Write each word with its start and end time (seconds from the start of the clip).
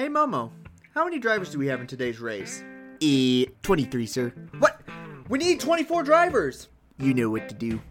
Hey 0.00 0.08
Momo, 0.08 0.50
how 0.94 1.04
many 1.04 1.18
drivers 1.18 1.50
do 1.50 1.58
we 1.58 1.66
have 1.66 1.82
in 1.82 1.86
today's 1.86 2.20
race? 2.20 2.64
E 3.00 3.48
23, 3.60 4.06
sir. 4.06 4.32
What? 4.58 4.80
We 5.28 5.38
need 5.38 5.60
24 5.60 6.04
drivers! 6.04 6.68
You 6.98 7.12
know 7.12 7.28
what 7.28 7.50
to 7.50 7.54
do. 7.54 7.82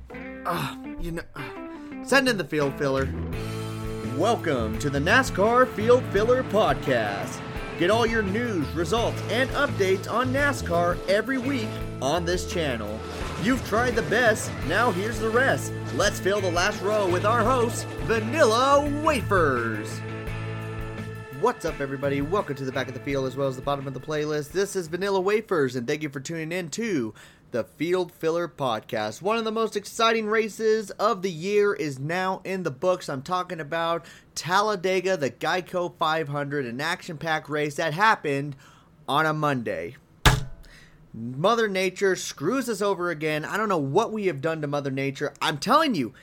Ah, 0.43 0.75
you 0.99 1.11
know. 1.11 1.21
ah. 1.35 1.53
Send 2.03 2.27
in 2.27 2.39
the 2.39 2.43
field 2.43 2.73
filler. 2.79 3.07
Welcome 4.17 4.79
to 4.79 4.89
the 4.89 4.97
NASCAR 4.97 5.67
Field 5.73 6.03
Filler 6.05 6.41
Podcast. 6.45 7.39
Get 7.77 7.91
all 7.91 8.07
your 8.07 8.23
news, 8.23 8.67
results, 8.69 9.21
and 9.29 9.47
updates 9.51 10.11
on 10.11 10.33
NASCAR 10.33 10.97
every 11.07 11.37
week 11.37 11.69
on 12.01 12.25
this 12.25 12.51
channel. 12.51 12.99
You've 13.43 13.63
tried 13.67 13.93
the 13.93 14.01
best, 14.01 14.49
now 14.67 14.89
here's 14.89 15.19
the 15.19 15.29
rest. 15.29 15.71
Let's 15.93 16.19
fill 16.19 16.41
the 16.41 16.49
last 16.49 16.81
row 16.81 17.07
with 17.07 17.23
our 17.23 17.43
host, 17.43 17.85
Vanilla 18.07 18.89
Wafers. 19.03 20.01
What's 21.41 21.63
up, 21.63 21.79
everybody? 21.79 22.21
Welcome 22.21 22.57
to 22.57 22.65
the 22.65 22.71
back 22.71 22.89
of 22.89 22.93
the 22.93 22.99
field 22.99 23.25
as 23.25 23.37
well 23.37 23.47
as 23.47 23.55
the 23.55 23.61
bottom 23.61 23.87
of 23.87 23.93
the 23.93 23.99
playlist. 24.01 24.51
This 24.51 24.75
is 24.75 24.87
Vanilla 24.87 25.21
Wafers, 25.21 25.77
and 25.77 25.87
thank 25.87 26.03
you 26.03 26.09
for 26.09 26.19
tuning 26.19 26.51
in 26.51 26.69
to 26.71 27.13
the 27.51 27.63
Field 27.63 28.11
Filler 28.11 28.49
Podcast. 28.49 29.21
One 29.21 29.37
of 29.37 29.45
the 29.45 29.51
most 29.51 29.77
exciting 29.77 30.25
races 30.25 30.91
of 30.91 31.21
the 31.21 31.31
year 31.31 31.73
is 31.73 31.97
now 31.97 32.41
in 32.43 32.63
the 32.63 32.71
books. 32.71 33.07
I'm 33.07 33.21
talking 33.21 33.61
about 33.61 34.05
Talladega, 34.35 35.15
the 35.15 35.31
Geico 35.31 35.95
500, 35.97 36.65
an 36.65 36.81
action 36.81 37.17
packed 37.17 37.47
race 37.47 37.75
that 37.75 37.93
happened 37.93 38.57
on 39.07 39.25
a 39.25 39.31
Monday. 39.31 39.95
Mother 41.13 41.69
Nature 41.69 42.17
screws 42.17 42.67
us 42.67 42.81
over 42.81 43.11
again. 43.11 43.45
I 43.45 43.55
don't 43.55 43.69
know 43.69 43.77
what 43.77 44.11
we 44.11 44.25
have 44.25 44.41
done 44.41 44.59
to 44.59 44.67
Mother 44.67 44.91
Nature. 44.91 45.33
I'm 45.41 45.57
telling 45.57 45.95
you, 45.95 46.13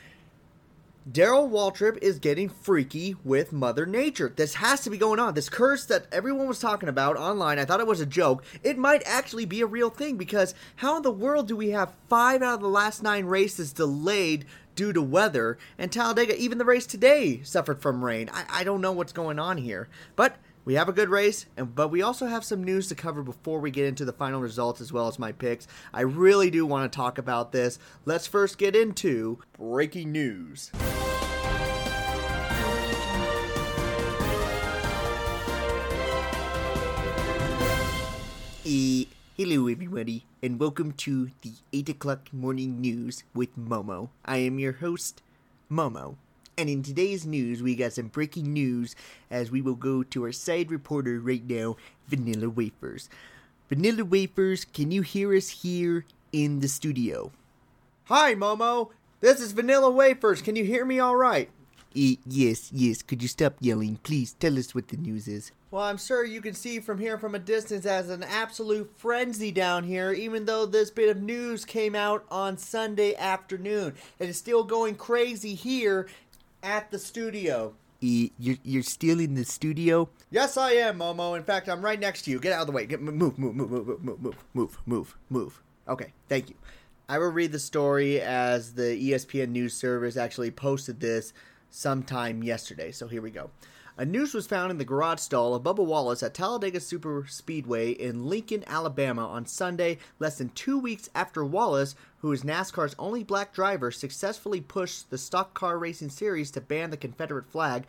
Darrell 1.11 1.49
Waltrip 1.49 1.99
is 2.03 2.19
getting 2.19 2.49
freaky 2.49 3.15
with 3.23 3.53
Mother 3.53 3.87
Nature. 3.87 4.33
This 4.35 4.55
has 4.55 4.81
to 4.81 4.91
be 4.91 4.99
going 4.99 5.21
on. 5.21 5.35
This 5.35 5.49
curse 5.49 5.85
that 5.85 6.07
everyone 6.11 6.49
was 6.49 6.59
talking 6.59 6.89
about 6.89 7.17
online, 7.17 7.61
I 7.61 7.65
thought 7.65 7.79
it 7.79 7.87
was 7.87 8.01
a 8.01 8.07
joke. 8.07 8.43
It 8.65 8.77
might 8.77 9.05
actually 9.07 9.45
be 9.45 9.61
a 9.61 9.67
real 9.67 9.89
thing 9.89 10.17
because 10.17 10.53
how 10.75 10.97
in 10.97 11.05
the 11.05 11.13
world 11.13 11.47
do 11.47 11.55
we 11.55 11.71
have 11.71 11.95
five 12.09 12.43
out 12.43 12.55
of 12.55 12.61
the 12.61 12.69
last 12.69 13.05
nine 13.05 13.27
races 13.27 13.73
delayed 13.73 14.47
due 14.75 14.93
to 14.93 15.01
weather? 15.01 15.59
And 15.79 15.93
Talladega, 15.93 16.37
even 16.41 16.59
the 16.59 16.65
race 16.65 16.87
today, 16.87 17.41
suffered 17.45 17.81
from 17.81 18.05
rain. 18.05 18.29
I, 18.33 18.45
I 18.51 18.65
don't 18.65 18.81
know 18.81 18.91
what's 18.91 19.13
going 19.13 19.39
on 19.39 19.59
here. 19.59 19.89
But 20.17 20.35
we 20.65 20.75
have 20.75 20.89
a 20.89 20.93
good 20.93 21.09
race, 21.09 21.47
and 21.57 21.73
but 21.73 21.93
we 21.93 22.03
also 22.03 22.27
have 22.27 22.45
some 22.45 22.65
news 22.65 22.89
to 22.89 22.97
cover 22.97 23.23
before 23.23 23.61
we 23.61 23.71
get 23.71 23.87
into 23.87 24.05
the 24.05 24.13
final 24.13 24.41
results 24.41 24.81
as 24.81 24.93
well 24.93 25.07
as 25.07 25.21
my 25.21 25.31
picks. 25.31 25.69
I 25.95 26.01
really 26.01 26.51
do 26.51 26.67
want 26.67 26.91
to 26.91 26.97
talk 26.97 27.19
about 27.19 27.53
this. 27.53 27.79
Let's 28.05 28.27
first 28.27 28.59
get 28.59 28.75
into 28.75 29.39
breaking 29.57 30.11
news. 30.11 30.73
Hello 38.67 39.69
everybody, 39.69 40.25
and 40.43 40.59
welcome 40.59 40.91
to 40.95 41.31
the 41.43 41.53
8 41.73 41.91
o'clock 41.91 42.33
morning 42.33 42.81
news 42.81 43.23
with 43.33 43.57
Momo. 43.57 44.09
I 44.25 44.39
am 44.39 44.59
your 44.59 44.73
host, 44.73 45.23
Momo. 45.71 46.17
And 46.59 46.69
in 46.69 46.83
today's 46.83 47.25
news, 47.25 47.63
we 47.63 47.77
got 47.77 47.93
some 47.93 48.09
breaking 48.09 48.53
news 48.53 48.97
as 49.31 49.53
we 49.53 49.63
will 49.63 49.77
go 49.77 50.03
to 50.03 50.25
our 50.25 50.33
side 50.33 50.73
reporter 50.73 51.21
right 51.21 51.49
now, 51.49 51.77
Vanilla 52.09 52.49
Wafers. 52.49 53.09
Vanilla 53.69 54.05
Wafers, 54.05 54.65
can 54.65 54.91
you 54.91 55.03
hear 55.03 55.33
us 55.33 55.63
here 55.63 56.05
in 56.33 56.59
the 56.59 56.67
studio? 56.67 57.31
Hi, 58.07 58.35
Momo. 58.35 58.91
This 59.21 59.41
is 59.41 59.53
Vanilla 59.53 59.91
Wafers. 59.91 60.43
Can 60.43 60.57
you 60.57 60.65
hear 60.65 60.85
me 60.85 60.99
all 60.99 61.15
right? 61.15 61.51
Yes, 61.97 62.71
yes, 62.75 63.01
could 63.03 63.23
you 63.23 63.29
stop 63.29 63.55
yelling? 63.61 63.97
Please 64.03 64.35
tell 64.35 64.59
us 64.59 64.75
what 64.75 64.89
the 64.89 64.99
news 64.99 65.27
is. 65.27 65.51
Well, 65.71 65.83
I'm 65.83 65.97
sure 65.97 66.25
you 66.25 66.43
can 66.43 66.53
see 66.53 66.79
from 66.79 66.99
here 66.99 67.17
from 67.17 67.35
a 67.35 67.39
distance 67.39 67.87
as 67.87 68.11
an 68.11 68.23
absolute 68.23 68.93
frenzy 68.97 69.51
down 69.51 69.85
here, 69.85 70.13
even 70.13 70.45
though 70.45 70.67
this 70.67 70.91
bit 70.91 71.09
of 71.09 71.23
news 71.23 71.65
came 71.65 71.95
out 71.95 72.27
on 72.31 72.59
Sunday 72.59 73.15
afternoon. 73.15 73.95
It 74.19 74.29
is 74.29 74.37
still 74.37 74.63
going 74.63 74.97
crazy 74.97 75.55
here 75.55 76.07
at 76.63 76.91
the 76.91 76.99
studio. 76.99 77.73
You're, 78.01 78.57
you're 78.63 78.83
still 78.83 79.19
in 79.19 79.35
the 79.35 79.45
studio? 79.47 80.11
Yes, 80.31 80.59
I 80.59 80.73
am, 80.73 80.99
Momo. 80.99 81.35
In 81.35 81.45
fact, 81.45 81.67
I'm 81.67 81.83
right 81.83 81.99
next 81.99 82.23
to 82.23 82.31
you. 82.31 82.39
Get 82.39 82.53
out 82.53 82.61
of 82.61 82.67
the 82.67 82.73
way. 82.73 82.85
Get, 82.85 83.01
move, 83.01 83.15
move, 83.15 83.39
move, 83.39 83.55
move, 83.55 83.71
move, 83.71 84.05
move, 84.05 84.23
move, 84.23 84.37
move, 84.53 84.79
move, 84.85 85.17
move. 85.31 85.63
Okay, 85.89 86.13
thank 86.29 86.51
you. 86.51 86.57
I 87.09 87.19
will 87.19 87.31
read 87.31 87.53
the 87.53 87.59
story 87.59 88.21
as 88.21 88.75
the 88.75 88.83
ESPN 88.83 89.49
news 89.51 89.75
service 89.75 90.17
actually 90.17 90.51
posted 90.51 91.01
this 91.01 91.33
sometime 91.77 92.43
yesterday. 92.43 92.91
So 92.91 93.07
here 93.07 93.23
we 93.23 93.31
go. 93.31 93.51
A 93.99 94.05
noose 94.05 94.35
was 94.35 94.47
found 94.47 94.71
in 94.71 94.77
the 94.77 94.85
garage 94.85 95.21
stall 95.21 95.55
of 95.55 95.63
Bubba 95.63 95.85
Wallace 95.85 96.23
at 96.23 96.35
Talladega 96.35 96.81
Super 96.81 97.25
Speedway 97.29 97.93
in 97.93 98.27
Lincoln, 98.27 98.63
Alabama 98.67 99.27
on 99.27 99.47
Sunday, 99.47 99.97
less 100.19 100.37
than 100.37 100.51
two 100.51 100.79
weeks 100.79 101.09
after 101.15 101.43
Wallace, 101.45 101.95
who 102.19 102.31
is 102.31 102.43
NASCAR's 102.43 102.95
only 102.99 103.25
black 103.25 103.55
driver, 103.55 103.91
successfully 103.91 104.61
pushed 104.61 105.09
the 105.09 105.17
Stock 105.17 105.55
Car 105.55 105.79
Racing 105.79 106.11
Series 106.11 106.51
to 106.51 106.61
ban 106.61 106.91
the 106.91 106.99
Confederate 106.99 107.51
flag 107.51 107.85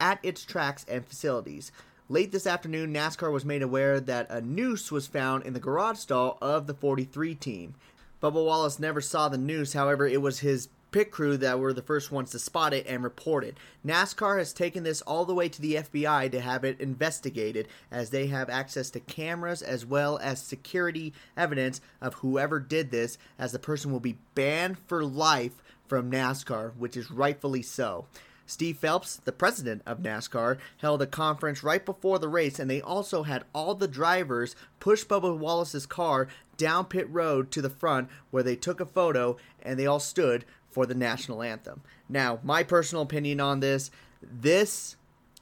at 0.00 0.18
its 0.24 0.44
tracks 0.44 0.84
and 0.88 1.06
facilities. 1.06 1.70
Late 2.08 2.32
this 2.32 2.46
afternoon, 2.46 2.92
NASCAR 2.92 3.32
was 3.32 3.44
made 3.44 3.62
aware 3.62 4.00
that 4.00 4.30
a 4.30 4.40
noose 4.40 4.90
was 4.90 5.06
found 5.06 5.44
in 5.44 5.52
the 5.52 5.60
garage 5.60 5.98
stall 5.98 6.38
of 6.42 6.66
the 6.66 6.74
43 6.74 7.36
team. 7.36 7.74
Bubba 8.20 8.44
Wallace 8.44 8.80
never 8.80 9.00
saw 9.00 9.28
the 9.28 9.38
noose, 9.38 9.74
however, 9.74 10.08
it 10.08 10.20
was 10.20 10.40
his 10.40 10.68
pit 10.92 11.10
crew 11.10 11.36
that 11.38 11.58
were 11.58 11.72
the 11.72 11.82
first 11.82 12.12
ones 12.12 12.30
to 12.30 12.38
spot 12.38 12.72
it 12.72 12.86
and 12.86 13.02
report 13.02 13.42
it. 13.42 13.56
NASCAR 13.84 14.38
has 14.38 14.52
taken 14.52 14.84
this 14.84 15.02
all 15.02 15.24
the 15.24 15.34
way 15.34 15.48
to 15.48 15.60
the 15.60 15.74
FBI 15.76 16.30
to 16.30 16.40
have 16.40 16.64
it 16.64 16.80
investigated, 16.80 17.66
as 17.90 18.10
they 18.10 18.28
have 18.28 18.48
access 18.48 18.90
to 18.90 19.00
cameras 19.00 19.62
as 19.62 19.84
well 19.84 20.18
as 20.18 20.40
security 20.40 21.12
evidence 21.36 21.80
of 22.00 22.14
whoever 22.14 22.60
did 22.60 22.90
this, 22.90 23.18
as 23.38 23.52
the 23.52 23.58
person 23.58 23.90
will 23.90 24.00
be 24.00 24.18
banned 24.34 24.78
for 24.86 25.04
life 25.04 25.62
from 25.88 26.10
NASCAR, 26.10 26.76
which 26.76 26.96
is 26.96 27.10
rightfully 27.10 27.62
so. 27.62 28.06
Steve 28.44 28.76
Phelps, 28.76 29.16
the 29.16 29.32
president 29.32 29.82
of 29.86 30.00
NASCAR, 30.00 30.58
held 30.78 31.00
a 31.00 31.06
conference 31.06 31.62
right 31.62 31.86
before 31.86 32.18
the 32.18 32.28
race, 32.28 32.58
and 32.58 32.68
they 32.68 32.82
also 32.82 33.22
had 33.22 33.44
all 33.54 33.74
the 33.74 33.88
drivers 33.88 34.54
push 34.80 35.04
Bubba 35.04 35.36
Wallace's 35.36 35.86
car 35.86 36.28
down 36.56 36.84
pit 36.84 37.08
road 37.08 37.50
to 37.50 37.62
the 37.62 37.70
front 37.70 38.08
where 38.30 38.42
they 38.42 38.56
took 38.56 38.78
a 38.80 38.86
photo 38.86 39.36
and 39.62 39.78
they 39.78 39.86
all 39.86 40.00
stood 40.00 40.44
for 40.72 40.86
the 40.86 40.94
national 40.94 41.42
anthem. 41.42 41.82
Now, 42.08 42.40
my 42.42 42.62
personal 42.62 43.02
opinion 43.02 43.40
on 43.40 43.60
this 43.60 43.90
this 44.22 44.96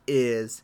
is 0.06 0.62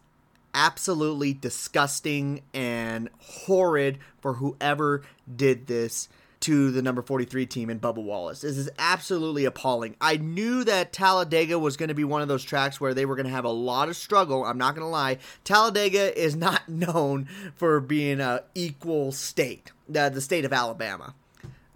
absolutely 0.55 1.35
disgusting 1.35 2.43
and 2.55 3.11
horrid 3.19 3.99
for 4.21 4.35
whoever 4.35 5.03
did 5.35 5.67
this 5.67 6.09
to 6.41 6.71
the 6.71 6.83
number 6.83 7.03
43 7.03 7.47
team 7.47 7.71
in 7.71 7.81
Bubba 7.81 8.03
Wallace. 8.03 8.43
This 8.43 8.57
is 8.57 8.71
absolutely 8.79 9.45
appalling. 9.45 9.97
I 10.01 10.17
knew 10.17 10.65
that 10.65 10.93
Talladega 10.93 11.59
was 11.59 11.77
going 11.77 11.89
to 11.89 11.95
be 11.95 12.05
one 12.05 12.23
of 12.23 12.29
those 12.29 12.45
tracks 12.45 12.81
where 12.81 12.95
they 12.95 13.05
were 13.05 13.17
going 13.17 13.27
to 13.27 13.33
have 13.33 13.45
a 13.45 13.51
lot 13.51 13.89
of 13.89 13.97
struggle. 13.97 14.45
I'm 14.45 14.59
not 14.59 14.75
going 14.75 14.87
to 14.87 14.91
lie. 14.91 15.19
Talladega 15.45 16.19
is 16.19 16.37
not 16.37 16.69
known 16.69 17.29
for 17.55 17.81
being 17.81 18.21
a 18.21 18.45
equal 18.55 19.13
state, 19.13 19.73
the, 19.89 20.09
the 20.09 20.21
state 20.21 20.45
of 20.45 20.53
Alabama. 20.53 21.15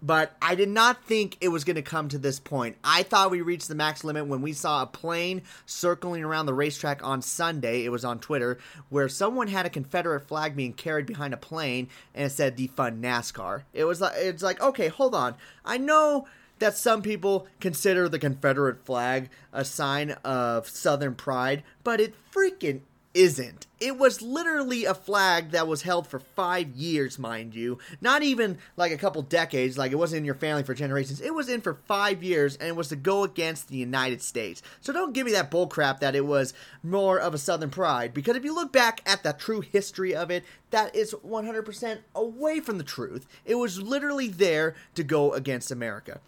But 0.02 0.34
I 0.40 0.54
did 0.54 0.68
not 0.68 1.04
think 1.04 1.36
it 1.40 1.48
was 1.48 1.64
going 1.64 1.76
to 1.76 1.82
come 1.82 2.08
to 2.08 2.18
this 2.18 2.40
point. 2.40 2.76
I 2.82 3.02
thought 3.02 3.30
we 3.30 3.42
reached 3.42 3.68
the 3.68 3.74
max 3.74 4.02
limit 4.02 4.26
when 4.26 4.40
we 4.40 4.52
saw 4.52 4.82
a 4.82 4.86
plane 4.86 5.42
circling 5.66 6.24
around 6.24 6.46
the 6.46 6.54
racetrack 6.54 7.04
on 7.04 7.20
Sunday. 7.20 7.84
It 7.84 7.90
was 7.90 8.04
on 8.04 8.18
Twitter, 8.18 8.58
where 8.88 9.08
someone 9.08 9.48
had 9.48 9.66
a 9.66 9.70
Confederate 9.70 10.26
flag 10.26 10.56
being 10.56 10.72
carried 10.72 11.06
behind 11.06 11.34
a 11.34 11.38
plane 11.38 11.88
and 12.14 12.26
it 12.26 12.30
said 12.30 12.56
defund 12.56 13.00
NASCAR. 13.00 13.64
It 13.74 13.84
was 13.84 14.00
like 14.00 14.14
it's 14.16 14.42
like, 14.42 14.60
okay, 14.62 14.88
hold 14.88 15.14
on. 15.14 15.34
I 15.64 15.76
know 15.76 16.26
that 16.60 16.76
some 16.76 17.02
people 17.02 17.46
consider 17.58 18.08
the 18.08 18.18
Confederate 18.18 18.84
flag 18.84 19.28
a 19.52 19.64
sign 19.64 20.12
of 20.24 20.68
Southern 20.68 21.14
pride, 21.14 21.62
but 21.82 22.00
it 22.00 22.14
freaking 22.32 22.80
isn't. 23.14 23.66
It 23.80 23.98
was 23.98 24.22
literally 24.22 24.84
a 24.84 24.94
flag 24.94 25.50
that 25.50 25.66
was 25.66 25.82
held 25.82 26.06
for 26.06 26.18
five 26.18 26.68
years, 26.76 27.18
mind 27.18 27.54
you. 27.54 27.78
Not 28.00 28.22
even 28.22 28.58
like 28.76 28.92
a 28.92 28.98
couple 28.98 29.22
decades, 29.22 29.78
like 29.78 29.90
it 29.90 29.96
wasn't 29.96 30.18
in 30.18 30.24
your 30.24 30.34
family 30.34 30.62
for 30.62 30.74
generations. 30.74 31.20
It 31.20 31.34
was 31.34 31.48
in 31.48 31.60
for 31.60 31.74
five 31.74 32.22
years 32.22 32.56
and 32.56 32.68
it 32.68 32.76
was 32.76 32.88
to 32.88 32.96
go 32.96 33.24
against 33.24 33.68
the 33.68 33.78
United 33.78 34.22
States. 34.22 34.62
So 34.80 34.92
don't 34.92 35.12
give 35.12 35.26
me 35.26 35.32
that 35.32 35.50
bullcrap 35.50 36.00
that 36.00 36.14
it 36.14 36.26
was 36.26 36.54
more 36.82 37.18
of 37.18 37.34
a 37.34 37.38
Southern 37.38 37.70
pride, 37.70 38.14
because 38.14 38.36
if 38.36 38.44
you 38.44 38.54
look 38.54 38.72
back 38.72 39.00
at 39.06 39.22
the 39.22 39.32
true 39.32 39.60
history 39.60 40.14
of 40.14 40.30
it, 40.30 40.44
that 40.70 40.94
is 40.94 41.14
100% 41.14 41.98
away 42.14 42.60
from 42.60 42.78
the 42.78 42.84
truth. 42.84 43.26
It 43.44 43.56
was 43.56 43.82
literally 43.82 44.28
there 44.28 44.76
to 44.94 45.02
go 45.02 45.32
against 45.32 45.70
America. 45.70 46.20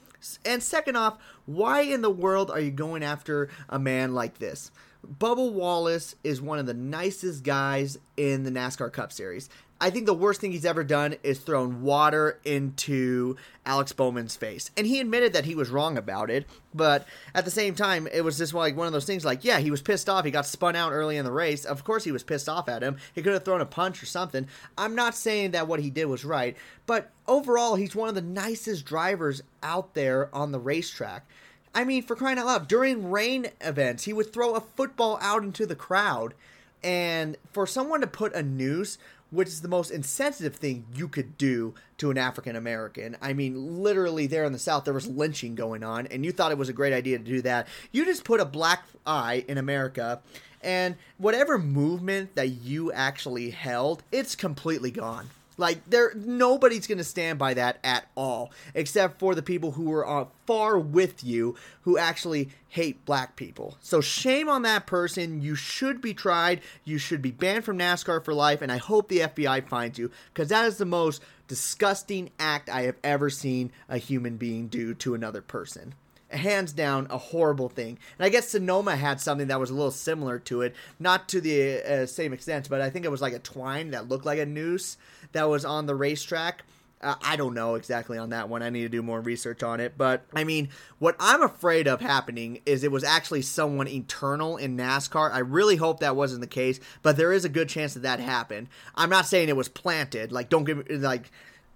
And 0.45 0.63
second 0.63 0.97
off, 0.97 1.19
why 1.47 1.83
in 1.83 2.01
the 2.01 2.11
world 2.11 2.51
are 2.51 2.61
you 2.61 2.71
going 2.71 3.03
after 3.03 3.49
a 3.69 3.79
man 3.79 4.15
like 4.15 4.39
this? 4.39 4.71
Bubba 5.07 5.51
Wallace 5.53 6.15
is 6.23 6.41
one 6.41 6.59
of 6.59 6.67
the 6.67 6.75
nicest 6.75 7.43
guys 7.43 7.99
in 8.17 8.45
the 8.45 8.51
NASCAR 8.51 8.93
Cup 8.93 9.13
Series. 9.13 9.49
I 9.81 9.91
think 9.91 10.07
the 10.07 10.15
worst 10.15 10.41
thing 10.41 10.53
he's 10.53 10.65
ever 10.65 10.85
done 10.85 11.17
is 11.25 11.41
thrown 11.41 11.83
water 11.83 12.39
into 12.45 13.37
Alex 13.67 13.93
Bowman's 13.93 14.37
face. 14.37 14.71
And 14.77 14.87
he 14.87 15.01
admitted 15.01 15.33
that 15.33 15.45
he 15.45 15.57
was 15.57 15.71
wrong 15.71 15.99
about 15.99 16.31
it, 16.31 16.47
but 16.73 17.05
at 17.35 17.45
the 17.45 17.51
same 17.51 17.75
time, 17.75 18.07
it 18.07 18.21
was 18.23 18.39
just 18.39 18.55
like 18.55 18.77
one 18.77 18.87
of 18.87 18.93
those 18.93 19.07
things 19.07 19.25
like, 19.25 19.45
yeah, 19.45 19.59
he 19.59 19.73
was 19.73 19.83
pissed 19.83 20.09
off. 20.09 20.25
He 20.25 20.31
got 20.31 20.47
spun 20.47 20.77
out 20.77 20.93
early 20.93 21.17
in 21.17 21.25
the 21.25 21.33
race. 21.33 21.65
Of 21.65 21.83
course, 21.83 22.05
he 22.05 22.13
was 22.13 22.23
pissed 22.23 22.49
off 22.49 22.69
at 22.69 22.85
him. 22.85 22.97
He 23.13 23.23
could 23.23 23.33
have 23.33 23.45
thrown 23.45 23.61
a 23.61 23.67
punch 23.67 24.01
or 24.05 24.07
something. 24.07 24.47
I'm 24.79 24.95
not 24.95 25.17
saying 25.17 25.51
that 25.51 25.67
what 25.67 25.81
he 25.81 25.91
did 25.91 26.05
was 26.05 26.25
right, 26.25 26.57
but 26.87 27.11
overall, 27.27 27.75
he's 27.75 27.97
one 27.97 28.09
of 28.09 28.15
the 28.15 28.23
nicest 28.23 28.85
drivers 28.85 29.43
out 29.65 29.95
there 29.95 30.33
on 30.33 30.53
the 30.53 30.61
racetrack. 30.61 31.27
I 31.75 31.85
mean, 31.85 32.03
for 32.03 32.17
crying 32.17 32.39
out 32.39 32.47
loud, 32.47 32.69
during 32.69 33.11
rain 33.11 33.49
events, 33.61 34.05
he 34.05 34.13
would 34.13 34.33
throw 34.33 34.55
a 34.55 34.61
football 34.61 35.19
out 35.23 35.43
into 35.43 35.67
the 35.67 35.77
crowd. 35.77 36.35
And 36.83 37.37
for 37.53 37.67
someone 37.67 38.01
to 38.01 38.07
put 38.07 38.35
a 38.35 38.43
noose 38.43 38.99
which 39.33 39.49
is 39.49 39.63
the 39.63 39.69
most 39.69 39.91
insensitive 39.91 40.55
thing 40.55 40.85
you 40.95 41.09
could 41.09 41.37
do 41.39 41.75
to 41.97 42.11
an 42.11 42.19
African 42.19 42.55
American. 42.55 43.17
I 43.21 43.33
mean, 43.33 43.83
literally, 43.83 44.27
there 44.27 44.45
in 44.45 44.53
the 44.53 44.59
South, 44.59 44.85
there 44.85 44.95
was 44.95 45.09
lynching 45.09 45.55
going 45.55 45.83
on, 45.83 46.07
and 46.09 46.25
you 46.25 46.33
thought 46.33 46.53
it 46.53 46.59
was 46.59 46.69
a 46.69 46.75
great 46.75 46.93
idea 46.93 47.19
to 47.19 47.25
do 47.25 47.41
that. 47.43 47.67
You 47.91 48.05
just 48.05 48.25
put 48.25 48.41
a 48.41 48.45
black 48.45 48.85
eye 49.07 49.45
in 49.49 49.57
America, 49.59 50.21
and 50.63 50.97
whatever 51.17 51.59
movement 51.59 52.35
that 52.35 52.49
you 52.49 52.93
actually 52.93 53.51
held, 53.51 54.03
it's 54.13 54.37
completely 54.37 54.91
gone. 54.91 55.31
Like 55.63 55.89
there, 55.89 56.13
nobody's 56.17 56.89
going 56.89 56.99
to 56.99 57.05
stand 57.05 57.39
by 57.39 57.55
that 57.55 57.79
at 57.85 58.09
all, 58.17 58.51
except 58.75 59.21
for 59.21 59.37
the 59.37 59.45
people 59.45 59.71
who 59.71 59.93
are 59.93 60.05
uh, 60.05 60.25
far 60.45 60.77
with 60.77 61.23
you, 61.23 61.55
who 61.83 61.97
actually 61.97 62.51
hate 62.69 63.05
black 63.05 63.37
people. 63.37 63.77
So 63.81 64.01
shame 64.01 64.49
on 64.49 64.63
that 64.63 64.89
person. 64.89 65.41
You 65.41 65.55
should 65.55 66.01
be 66.01 66.15
tried. 66.15 66.63
You 66.85 66.99
should 66.99 67.23
be 67.23 67.31
banned 67.31 67.65
from 67.65 67.79
NASCAR 67.79 68.25
for 68.25 68.35
life. 68.35 68.61
And 68.61 68.73
I 68.73 68.79
hope 68.79 69.07
the 69.07 69.21
FBI 69.21 69.69
finds 69.69 70.01
you 70.01 70.11
because 70.35 70.49
that 70.49 70.67
is 70.67 70.79
the 70.79 70.85
most 70.85 71.23
disgusting 71.47 72.31
act 72.41 72.69
I 72.69 72.83
have 72.83 72.97
ever 73.05 73.31
seen 73.31 73.71
a 73.89 73.99
human 73.99 74.39
being 74.39 74.67
do 74.67 74.95
to 74.95 75.15
another 75.15 75.43
person 75.43 75.95
hands 76.37 76.73
down 76.73 77.07
a 77.11 77.19
horrible 77.19 77.69
thing. 77.69 77.99
And 78.19 78.27
I 78.27 78.29
guess 78.29 78.49
Sonoma 78.49 78.97
had 78.97 79.21
something 79.21 79.49
that 79.49 79.61
was 79.61 79.71
a 79.71 79.75
little 79.75 79.91
similar 79.91 80.39
to 80.41 80.63
it, 80.63 80.75
not 80.99 81.29
to 81.31 81.41
the 81.41 81.83
uh, 81.83 82.07
same 82.07 82.33
extent, 82.33 82.69
but 82.69 82.81
I 82.81 82.91
think 82.91 83.05
it 83.05 83.11
was 83.11 83.23
like 83.23 83.33
a 83.33 83.39
twine 83.39 83.91
that 83.91 84.09
looked 84.09 84.27
like 84.27 84.39
a 84.39 84.47
noose 84.47 84.97
that 85.33 85.49
was 85.49 85.65
on 85.65 85.87
the 85.87 85.95
racetrack. 85.95 86.63
Uh, 87.03 87.17
I 87.21 87.35
don't 87.35 87.55
know 87.55 87.75
exactly 87.75 88.17
on 88.17 88.31
that 88.31 88.49
one. 88.49 88.63
I 88.63 88.71
need 88.71 88.83
to 88.83 88.89
do 88.89 89.03
more 89.03 89.21
research 89.21 89.65
on 89.65 89.81
it. 89.81 89.99
But 89.99 90.25
I 90.35 90.45
mean, 90.45 90.69
what 91.01 91.17
I'm 91.19 91.43
afraid 91.43 91.89
of 91.89 92.01
happening 92.01 92.61
is 92.65 92.85
it 92.85 92.93
was 92.93 93.03
actually 93.03 93.43
someone 93.43 93.89
eternal 93.89 94.57
in 94.57 94.77
NASCAR. 94.77 95.33
I 95.33 95.41
really 95.41 95.77
hope 95.77 95.99
that 95.99 96.15
wasn't 96.15 96.43
the 96.43 96.47
case, 96.47 96.79
but 97.03 97.17
there 97.17 97.33
is 97.33 97.45
a 97.45 97.49
good 97.49 97.69
chance 97.69 97.95
that 97.95 98.05
that 98.05 98.21
happened. 98.21 98.69
I'm 98.95 99.11
not 99.11 99.27
saying 99.27 99.49
it 99.49 99.57
was 99.57 99.69
planted. 99.69 100.31
Like, 100.31 100.49
don't 100.49 100.65
give 100.65 100.89
like, 100.89 101.33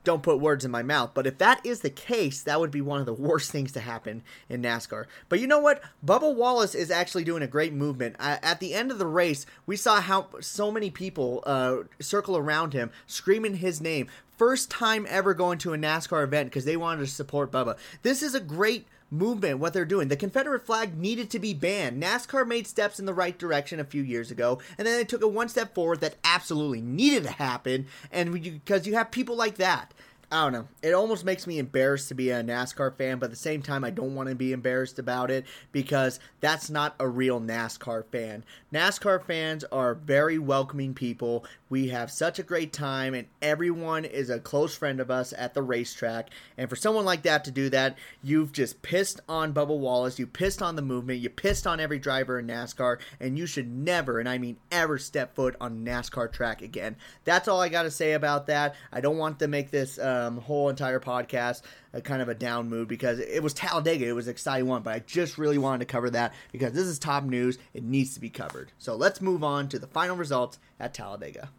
don't 0.06 0.22
put 0.22 0.40
words 0.40 0.64
in 0.64 0.70
my 0.70 0.82
mouth. 0.82 1.10
But 1.12 1.26
if 1.26 1.36
that 1.38 1.60
is 1.66 1.80
the 1.80 1.90
case, 1.90 2.42
that 2.44 2.60
would 2.60 2.70
be 2.70 2.80
one 2.80 3.00
of 3.00 3.06
the 3.06 3.12
worst 3.26 3.50
things 3.50 3.72
to 3.72 3.80
happen 3.80 4.22
in 4.48 4.62
NASCAR. 4.62 5.06
But 5.28 5.40
you 5.40 5.46
know 5.46 5.58
what? 5.58 5.82
Bubba 6.04 6.34
Wallace 6.34 6.74
is 6.74 6.90
actually 6.90 7.24
doing 7.24 7.42
a 7.42 7.48
great 7.48 7.74
movement. 7.74 8.16
at 8.18 8.60
the 8.60 8.72
end 8.72 8.90
of 8.90 8.98
the 8.98 9.06
race, 9.06 9.44
we 9.66 9.76
saw 9.76 10.00
how 10.00 10.28
so 10.40 10.70
many 10.70 10.90
people 10.90 11.42
uh, 11.44 11.78
circle 12.00 12.36
around 12.36 12.72
him, 12.72 12.90
screaming 13.06 13.56
his 13.56 13.80
name. 13.80 14.06
First 14.38 14.70
time 14.70 15.06
ever 15.08 15.34
going 15.34 15.58
to 15.58 15.74
a 15.74 15.78
NASCAR 15.78 16.22
event 16.22 16.50
because 16.50 16.64
they 16.64 16.76
wanted 16.76 17.00
to 17.00 17.10
support 17.10 17.50
Bubba. 17.50 17.76
This 18.02 18.22
is 18.22 18.34
a 18.34 18.40
great 18.40 18.86
movement, 19.10 19.58
what 19.58 19.72
they're 19.72 19.84
doing. 19.84 20.08
The 20.08 20.16
Confederate 20.16 20.66
flag 20.66 20.96
needed 20.96 21.30
to 21.30 21.38
be 21.38 21.54
banned. 21.54 22.02
NASCAR 22.02 22.46
made 22.46 22.66
steps 22.66 22.98
in 22.98 23.06
the 23.06 23.14
right 23.14 23.38
direction 23.38 23.80
a 23.80 23.84
few 23.84 24.02
years 24.02 24.30
ago, 24.30 24.58
and 24.78 24.86
then 24.86 24.96
they 24.96 25.04
took 25.04 25.22
a 25.22 25.28
one 25.28 25.48
step 25.48 25.74
forward 25.74 26.00
that 26.00 26.16
absolutely 26.24 26.80
needed 26.80 27.24
to 27.24 27.30
happen. 27.30 27.86
And 28.10 28.32
because 28.32 28.86
you 28.86 28.94
have 28.94 29.10
people 29.10 29.36
like 29.36 29.56
that 29.56 29.92
I 30.30 30.42
don't 30.42 30.52
know. 30.52 30.68
It 30.82 30.92
almost 30.92 31.24
makes 31.24 31.46
me 31.46 31.60
embarrassed 31.60 32.08
to 32.08 32.14
be 32.14 32.30
a 32.30 32.42
NASCAR 32.42 32.96
fan, 32.96 33.20
but 33.20 33.26
at 33.26 33.30
the 33.30 33.36
same 33.36 33.62
time, 33.62 33.84
I 33.84 33.90
don't 33.90 34.16
want 34.16 34.28
to 34.28 34.34
be 34.34 34.52
embarrassed 34.52 34.98
about 34.98 35.30
it 35.30 35.46
because 35.70 36.18
that's 36.40 36.68
not 36.68 36.96
a 36.98 37.06
real 37.06 37.40
NASCAR 37.40 38.04
fan. 38.06 38.42
NASCAR 38.72 39.24
fans 39.24 39.62
are 39.70 39.94
very 39.94 40.36
welcoming 40.36 40.94
people. 40.94 41.44
We 41.68 41.88
have 41.88 42.10
such 42.10 42.40
a 42.40 42.42
great 42.42 42.72
time, 42.72 43.14
and 43.14 43.28
everyone 43.40 44.04
is 44.04 44.28
a 44.28 44.40
close 44.40 44.74
friend 44.74 44.98
of 44.98 45.12
us 45.12 45.32
at 45.36 45.54
the 45.54 45.62
racetrack. 45.62 46.30
And 46.58 46.68
for 46.68 46.74
someone 46.74 47.04
like 47.04 47.22
that 47.22 47.44
to 47.44 47.52
do 47.52 47.70
that, 47.70 47.96
you've 48.20 48.50
just 48.50 48.82
pissed 48.82 49.20
on 49.28 49.54
Bubba 49.54 49.78
Wallace, 49.78 50.18
you 50.18 50.26
pissed 50.26 50.60
on 50.60 50.74
the 50.74 50.82
movement, 50.82 51.20
you 51.20 51.30
pissed 51.30 51.68
on 51.68 51.78
every 51.78 52.00
driver 52.00 52.40
in 52.40 52.48
NASCAR, 52.48 52.98
and 53.20 53.38
you 53.38 53.46
should 53.46 53.70
never, 53.70 54.18
and 54.18 54.28
I 54.28 54.38
mean 54.38 54.56
ever, 54.72 54.98
step 54.98 55.36
foot 55.36 55.54
on 55.60 55.84
NASCAR 55.84 56.32
track 56.32 56.62
again. 56.62 56.96
That's 57.22 57.46
all 57.46 57.60
I 57.60 57.68
got 57.68 57.84
to 57.84 57.92
say 57.92 58.14
about 58.14 58.48
that. 58.48 58.74
I 58.92 59.00
don't 59.00 59.18
want 59.18 59.38
to 59.38 59.46
make 59.46 59.70
this. 59.70 59.98
Uh, 59.98 60.15
um, 60.16 60.38
whole 60.38 60.68
entire 60.68 61.00
podcast 61.00 61.62
a 61.92 62.00
kind 62.00 62.22
of 62.22 62.28
a 62.28 62.34
down 62.34 62.68
mood 62.68 62.88
because 62.88 63.18
it 63.18 63.42
was 63.42 63.54
Talladega. 63.54 64.06
It 64.06 64.14
was 64.14 64.28
exciting 64.28 64.66
one, 64.66 64.82
but 64.82 64.94
I 64.94 64.98
just 65.00 65.38
really 65.38 65.58
wanted 65.58 65.80
to 65.80 65.86
cover 65.86 66.10
that 66.10 66.34
because 66.52 66.72
this 66.72 66.86
is 66.86 66.98
top 66.98 67.24
news. 67.24 67.58
It 67.74 67.84
needs 67.84 68.14
to 68.14 68.20
be 68.20 68.30
covered. 68.30 68.72
So 68.78 68.96
let's 68.96 69.20
move 69.20 69.44
on 69.44 69.68
to 69.68 69.78
the 69.78 69.86
final 69.86 70.16
results 70.16 70.58
at 70.80 70.94
Talladega. 70.94 71.50